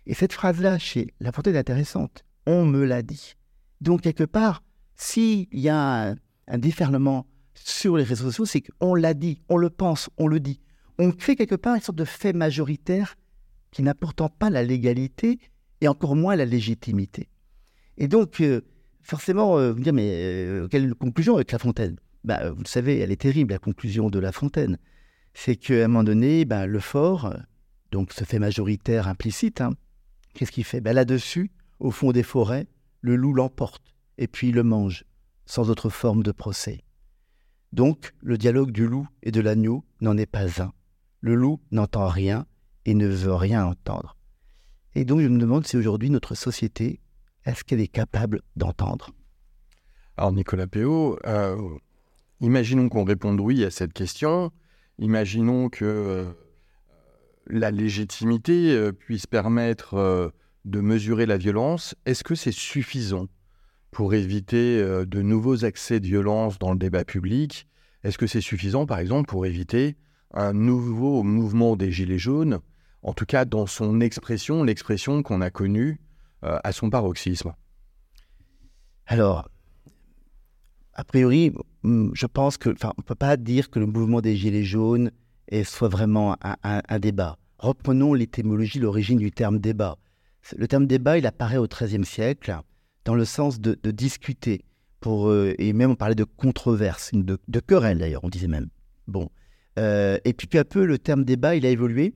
Et 0.07 0.13
cette 0.13 0.33
phrase-là, 0.33 0.77
chez 0.77 1.13
La 1.19 1.31
Fontaine, 1.31 1.55
est 1.55 1.59
intéressante. 1.59 2.25
On 2.45 2.65
me 2.65 2.83
l'a 2.83 3.01
dit. 3.01 3.35
Donc 3.79 4.01
quelque 4.01 4.23
part, 4.23 4.63
s'il 4.95 5.47
y 5.53 5.69
a 5.69 6.09
un, 6.09 6.15
un 6.49 6.57
déferlement 6.57 7.25
sur 7.53 7.97
les 7.97 8.03
réseaux 8.03 8.25
sociaux, 8.25 8.45
c'est 8.45 8.61
qu'on 8.61 8.95
l'a 8.95 9.13
dit, 9.13 9.41
on 9.49 9.57
le 9.57 9.69
pense, 9.69 10.09
on 10.17 10.27
le 10.27 10.39
dit. 10.39 10.59
On 10.97 11.11
crée 11.11 11.35
quelque 11.35 11.55
part 11.55 11.75
une 11.75 11.81
sorte 11.81 11.97
de 11.97 12.05
fait 12.05 12.33
majoritaire 12.33 13.15
qui 13.71 13.83
n'a 13.83 13.93
pourtant 13.93 14.29
pas 14.29 14.49
la 14.49 14.63
légalité, 14.63 15.39
et 15.81 15.87
encore 15.87 16.15
moins 16.15 16.35
la 16.35 16.45
légitimité. 16.45 17.29
Et 17.97 18.07
donc, 18.07 18.41
euh, 18.41 18.61
forcément, 19.01 19.57
euh, 19.57 19.71
vous 19.71 19.79
dire, 19.79 19.93
mais 19.93 20.09
euh, 20.11 20.67
quelle 20.67 20.93
conclusion 20.95 21.35
avec 21.35 21.51
La 21.51 21.59
Fontaine? 21.59 21.97
Bah, 22.23 22.49
Vous 22.51 22.63
le 22.63 22.67
savez, 22.67 22.99
elle 22.99 23.11
est 23.11 23.21
terrible, 23.21 23.53
la 23.53 23.59
conclusion 23.59 24.09
de 24.09 24.19
La 24.19 24.31
Fontaine. 24.31 24.77
C'est 25.33 25.55
qu'à 25.55 25.85
un 25.85 25.87
moment 25.87 26.03
donné, 26.03 26.45
bah, 26.45 26.65
le 26.65 26.79
fort, 26.79 27.33
donc 27.91 28.11
ce 28.13 28.23
fait 28.23 28.39
majoritaire 28.39 29.07
implicite, 29.07 29.61
hein, 29.61 29.71
qu'est-ce 30.33 30.51
qu'il 30.51 30.63
fait? 30.65 30.81
Bah, 30.81 30.93
Là-dessus, 30.93 31.51
au 31.79 31.91
fond 31.91 32.11
des 32.11 32.23
forêts, 32.23 32.67
le 33.01 33.15
loup 33.15 33.33
l'emporte, 33.33 33.95
et 34.17 34.27
puis 34.27 34.49
il 34.49 34.55
le 34.55 34.63
mange, 34.63 35.05
sans 35.49 35.71
autre 35.71 35.89
forme 35.89 36.21
de 36.21 36.31
procès. 36.31 36.83
Donc, 37.73 38.13
le 38.21 38.37
dialogue 38.37 38.69
du 38.69 38.87
loup 38.87 39.07
et 39.23 39.31
de 39.31 39.41
l'agneau 39.41 39.83
n'en 39.99 40.15
est 40.15 40.27
pas 40.27 40.61
un. 40.61 40.73
Le 41.21 41.33
loup 41.33 41.59
n'entend 41.71 42.07
rien 42.07 42.45
et 42.85 42.93
ne 42.93 43.07
veut 43.07 43.33
rien 43.33 43.65
entendre. 43.65 44.15
Et 44.93 45.05
donc 45.05 45.21
je 45.21 45.27
me 45.27 45.39
demande 45.39 45.65
si 45.65 45.75
aujourd'hui 45.75 46.11
notre 46.11 46.35
société, 46.35 47.01
est-ce 47.45 47.63
qu'elle 47.63 47.81
est 47.81 47.87
capable 47.87 48.41
d'entendre? 48.55 49.09
Alors 50.17 50.31
Nicolas 50.31 50.67
Péot, 50.67 51.17
euh, 51.25 51.57
imaginons 52.41 52.87
qu'on 52.87 53.03
réponde 53.03 53.39
oui 53.39 53.63
à 53.63 53.71
cette 53.71 53.93
question. 53.93 54.51
Imaginons 54.99 55.69
que 55.69 55.83
euh, 55.83 56.25
la 57.47 57.71
légitimité 57.71 58.71
euh, 58.71 58.91
puisse 58.91 59.25
permettre 59.25 60.31
de 60.65 60.79
mesurer 60.79 61.25
la 61.25 61.37
violence. 61.37 61.95
Est-ce 62.05 62.23
que 62.23 62.35
c'est 62.35 62.51
suffisant? 62.51 63.27
Pour 63.91 64.13
éviter 64.13 64.81
de 64.81 65.21
nouveaux 65.21 65.65
accès 65.65 65.99
de 65.99 66.05
violence 66.05 66.59
dans 66.59 66.71
le 66.71 66.77
débat 66.77 67.03
public 67.03 67.67
Est-ce 68.03 68.17
que 68.17 68.27
c'est 68.27 68.41
suffisant, 68.41 68.85
par 68.85 68.99
exemple, 68.99 69.27
pour 69.27 69.45
éviter 69.45 69.95
un 70.33 70.53
nouveau 70.53 71.23
mouvement 71.23 71.75
des 71.75 71.91
Gilets 71.91 72.19
jaunes, 72.19 72.59
en 73.01 73.13
tout 73.13 73.25
cas 73.25 73.45
dans 73.45 73.65
son 73.65 73.99
expression, 74.01 74.63
l'expression 74.63 75.23
qu'on 75.23 75.41
a 75.41 75.49
connue 75.49 75.99
à 76.41 76.71
son 76.71 76.89
paroxysme? 76.89 77.53
Alors, 79.07 79.49
a 80.93 81.03
priori, 81.03 81.53
je 81.83 82.25
pense 82.25 82.57
que, 82.57 82.69
enfin, 82.69 82.93
on 82.97 83.01
ne 83.01 83.05
peut 83.05 83.15
pas 83.15 83.37
dire 83.37 83.69
que 83.69 83.79
le 83.79 83.85
mouvement 83.85 84.21
des 84.21 84.35
Gilets 84.35 84.63
jaunes 84.65 85.11
soit 85.63 85.87
vraiment 85.87 86.35
un, 86.43 86.99
débat. 86.99 87.37
Reprenons 87.57 88.13
l'étymologie, 88.13 88.79
l'origine 88.79 89.17
du 89.17 89.31
terme 89.31 89.59
débat. 89.59 89.97
Le 90.55 90.67
terme 90.67 90.85
débat, 90.85 91.17
il 91.17 91.25
apparaît 91.25 91.57
au 91.57 91.67
XIIIe 91.67 92.05
siècle 92.05 92.55
dans 93.05 93.15
le 93.15 93.25
sens 93.25 93.59
de, 93.59 93.75
discuter, 93.91 94.65
pour, 94.99 95.29
euh, 95.29 95.53
et 95.57 95.73
même 95.73 95.91
on 95.91 95.95
parlait 95.95 96.15
de 96.15 96.23
controverse, 96.25 97.11
de, 97.13 97.37
de 97.47 97.59
querelle 97.59 97.99
d'ailleurs, 97.99 98.23
on 98.23 98.29
disait 98.29 98.47
même. 98.47 98.69
Bon. 99.07 99.29
Euh, 99.77 100.17
et 100.25 100.33
puis 100.33 100.47
peu 100.47 100.59
à 100.59 100.65
peu, 100.65 100.85
le 100.85 100.99
terme 100.99 101.23
débat, 101.23 101.55
il 101.55 101.65
a 101.65 101.69
évolué 101.69 102.13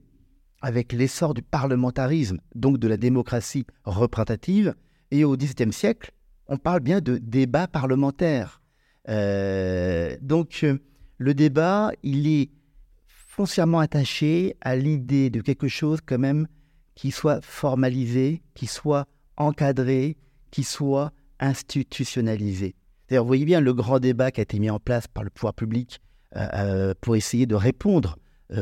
avec 0.61 0.93
l'essor 0.93 1.33
du 1.33 1.41
parlementarisme, 1.41 2.39
donc 2.55 2.77
de 2.77 2.87
la 2.87 2.97
démocratie 2.97 3.65
représentative. 3.83 4.75
Et 5.11 5.23
au 5.25 5.35
XVIIe 5.35 5.73
siècle, 5.73 6.11
on 6.47 6.57
parle 6.57 6.79
bien 6.79 7.01
de 7.01 7.17
débat 7.17 7.67
parlementaire. 7.67 8.61
Euh, 9.09 10.15
donc, 10.21 10.65
le 11.17 11.33
débat, 11.33 11.91
il 12.01 12.27
est 12.27 12.49
foncièrement 13.07 13.79
attaché 13.79 14.55
à 14.61 14.75
l'idée 14.75 15.29
de 15.29 15.41
quelque 15.41 15.67
chose 15.67 15.99
quand 16.05 16.19
même 16.19 16.47
qui 16.95 17.11
soit 17.11 17.41
formalisé, 17.43 18.41
qui 18.53 18.67
soit 18.67 19.07
encadré, 19.37 20.17
qui 20.53 20.63
soit 20.63 21.11
institutionnalisé. 21.39 22.75
D'ailleurs, 23.09 23.23
vous 23.23 23.29
voyez 23.29 23.45
bien 23.45 23.59
le 23.59 23.73
grand 23.73 23.99
débat 23.99 24.29
qui 24.29 24.39
a 24.39 24.43
été 24.43 24.59
mis 24.59 24.69
en 24.69 24.79
place 24.79 25.07
par 25.07 25.23
le 25.23 25.31
pouvoir 25.31 25.55
public 25.55 25.99
euh, 26.35 26.93
pour 27.01 27.15
essayer 27.15 27.47
de 27.47 27.55
répondre 27.55 28.17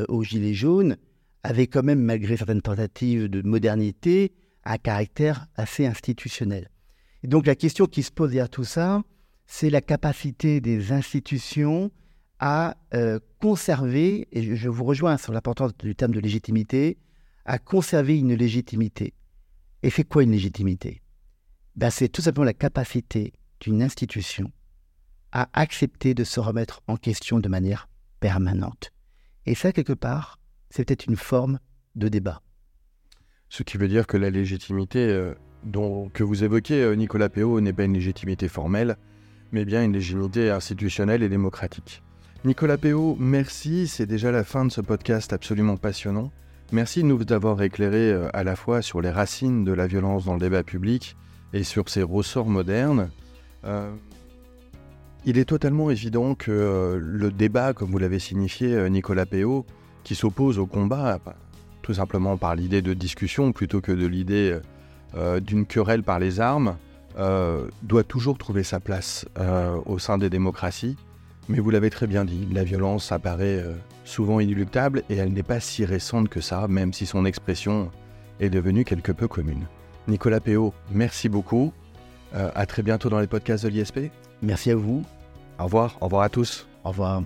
aux 0.08 0.24
Gilets 0.24 0.54
jaunes 0.54 0.96
avait 1.44 1.68
quand 1.68 1.84
même, 1.84 2.02
malgré 2.02 2.38
certaines 2.38 2.62
tentatives 2.62 3.28
de 3.28 3.42
modernité, 3.42 4.32
un 4.64 4.78
caractère 4.78 5.48
assez 5.56 5.86
institutionnel. 5.86 6.70
Et 7.24 7.28
donc 7.28 7.46
la 7.46 7.56
question 7.56 7.88
qui 7.88 8.04
se 8.04 8.12
pose 8.12 8.30
derrière 8.30 8.50
tout 8.50 8.64
ça, 8.64 9.04
c'est 9.48 9.70
la 9.70 9.82
capacité 9.82 10.62
des 10.62 10.94
institutions 10.94 11.92
à 12.40 12.78
euh, 12.94 13.20
conserver, 13.40 14.28
et 14.32 14.56
je 14.56 14.70
vous 14.70 14.86
rejoins 14.86 15.18
sur 15.18 15.34
l'importance 15.34 15.76
du 15.78 15.94
terme 15.94 16.14
de 16.14 16.22
légitimité, 16.22 16.98
à 17.46 17.60
conserver 17.60 18.18
une 18.18 18.34
légitimité. 18.34 19.14
Et 19.84 19.90
c'est 19.90 20.04
quoi 20.04 20.24
une 20.24 20.32
légitimité? 20.32 21.02
Ben, 21.76 21.90
C'est 21.90 22.10
tout 22.10 22.22
simplement 22.22 22.46
la 22.46 22.54
capacité 22.54 23.34
d'une 23.60 23.82
institution 23.82 24.52
à 25.32 25.50
accepter 25.54 26.14
de 26.14 26.24
se 26.24 26.40
remettre 26.40 26.82
en 26.88 26.98
question 26.98 27.40
de 27.40 27.48
manière 27.48 27.88
permanente. 28.20 28.92
Et 29.46 29.56
ça, 29.56 29.72
quelque 29.72 29.94
part, 29.94 30.40
c'est 30.70 30.86
peut-être 30.86 31.06
une 31.06 31.16
forme 31.16 31.60
de 31.96 32.08
débat. 32.08 32.42
Ce 33.50 33.64
qui 33.64 33.78
veut 33.78 33.88
dire 33.88 34.08
que 34.08 34.18
la 34.18 34.30
légitimité 34.30 35.00
euh, 35.00 35.34
dont, 35.64 36.10
que 36.10 36.24
vous 36.24 36.44
évoquez, 36.44 36.82
euh, 36.82 36.96
Nicolas 36.96 37.30
Péot, 37.30 37.60
n'est 37.62 37.74
pas 37.74 37.84
une 37.84 37.94
légitimité 37.94 38.48
formelle, 38.48 38.98
mais 39.52 39.66
bien 39.66 39.84
une 39.84 39.94
légitimité 39.94 40.50
institutionnelle 40.50 41.24
et 41.24 41.30
démocratique. 41.30 42.02
Nicolas 42.46 42.78
Péot, 42.78 43.18
merci, 43.20 43.88
c'est 43.88 44.06
déjà 44.06 44.32
la 44.32 44.44
fin 44.44 44.66
de 44.66 44.72
ce 44.72 44.82
podcast 44.82 45.34
absolument 45.34 45.78
passionnant. 45.78 46.32
Merci 46.72 47.04
nous 47.04 47.20
avoir 47.30 47.62
éclairé 47.62 48.12
euh, 48.12 48.30
à 48.34 48.44
la 48.44 48.56
fois 48.56 48.82
sur 48.82 49.02
les 49.02 49.12
racines 49.12 49.66
de 49.66 49.74
la 49.74 49.88
violence 49.88 50.26
dans 50.26 50.34
le 50.34 50.40
débat 50.40 50.64
public 50.64 51.18
et 51.54 51.64
sur 51.64 51.90
ses 51.90 52.04
ressorts 52.04 52.48
modernes. 52.48 53.10
Euh, 53.66 53.92
il 55.26 55.38
est 55.38 55.46
totalement 55.46 55.92
évident 55.92 56.34
que 56.34 56.52
euh, 56.52 57.00
le 57.00 57.32
débat, 57.32 57.74
comme 57.74 57.92
vous 57.92 58.00
l'avez 58.00 58.20
signifié, 58.20 58.90
Nicolas 58.90 59.26
Péot, 59.26 59.66
qui 60.04 60.16
s'oppose 60.16 60.58
au 60.58 60.66
combat, 60.66 61.20
tout 61.82 61.94
simplement 61.94 62.38
par 62.38 62.56
l'idée 62.56 62.82
de 62.82 62.94
discussion 62.94 63.52
plutôt 63.52 63.82
que 63.82 63.92
de 63.92 64.08
l'idée 64.08 64.58
d'une 65.42 65.66
querelle 65.66 66.04
par 66.04 66.20
les 66.20 66.40
armes, 66.40 66.76
euh, 67.18 67.68
doit 67.84 68.06
toujours 68.06 68.38
trouver 68.38 68.64
sa 68.64 68.80
place 68.80 69.26
euh, 69.38 69.78
au 69.86 70.00
sein 70.00 70.18
des 70.18 70.30
démocraties. 70.30 70.96
Mais 71.50 71.60
vous 71.60 71.70
l'avez 71.70 71.90
très 71.90 72.08
bien 72.08 72.24
dit, 72.24 72.48
la 72.54 72.64
violence 72.64 73.12
apparaît 73.12 73.60
euh, 73.60 73.74
souvent 74.06 74.40
inéluctable 74.40 75.04
et 75.10 75.18
elle 75.18 75.34
n'est 75.34 75.44
pas 75.44 75.60
si 75.60 75.84
récente 75.84 76.30
que 76.30 76.40
ça, 76.40 76.68
même 76.70 76.94
si 76.94 77.06
son 77.06 77.26
expression 77.26 77.92
est 78.40 78.50
devenue 78.50 78.86
quelque 78.86 79.12
peu 79.12 79.28
commune. 79.28 79.66
Nicolas 80.08 80.40
Péot, 80.40 80.74
merci 80.92 81.30
beaucoup. 81.30 81.72
à 82.34 82.66
très 82.66 82.82
bientôt 82.82 83.10
dans 83.10 83.20
les 83.20 83.28
podcasts 83.28 83.66
de 83.66 83.70
l'ISP. 83.70 84.10
Merci 84.42 84.72
à 84.72 84.76
vous. 84.76 85.04
Au 85.60 85.66
revoir, 85.66 85.98
au 86.02 86.06
revoir 86.06 86.24
à 86.24 86.30
tous. 86.30 86.66
Au 86.84 86.90
revoir. 86.90 87.22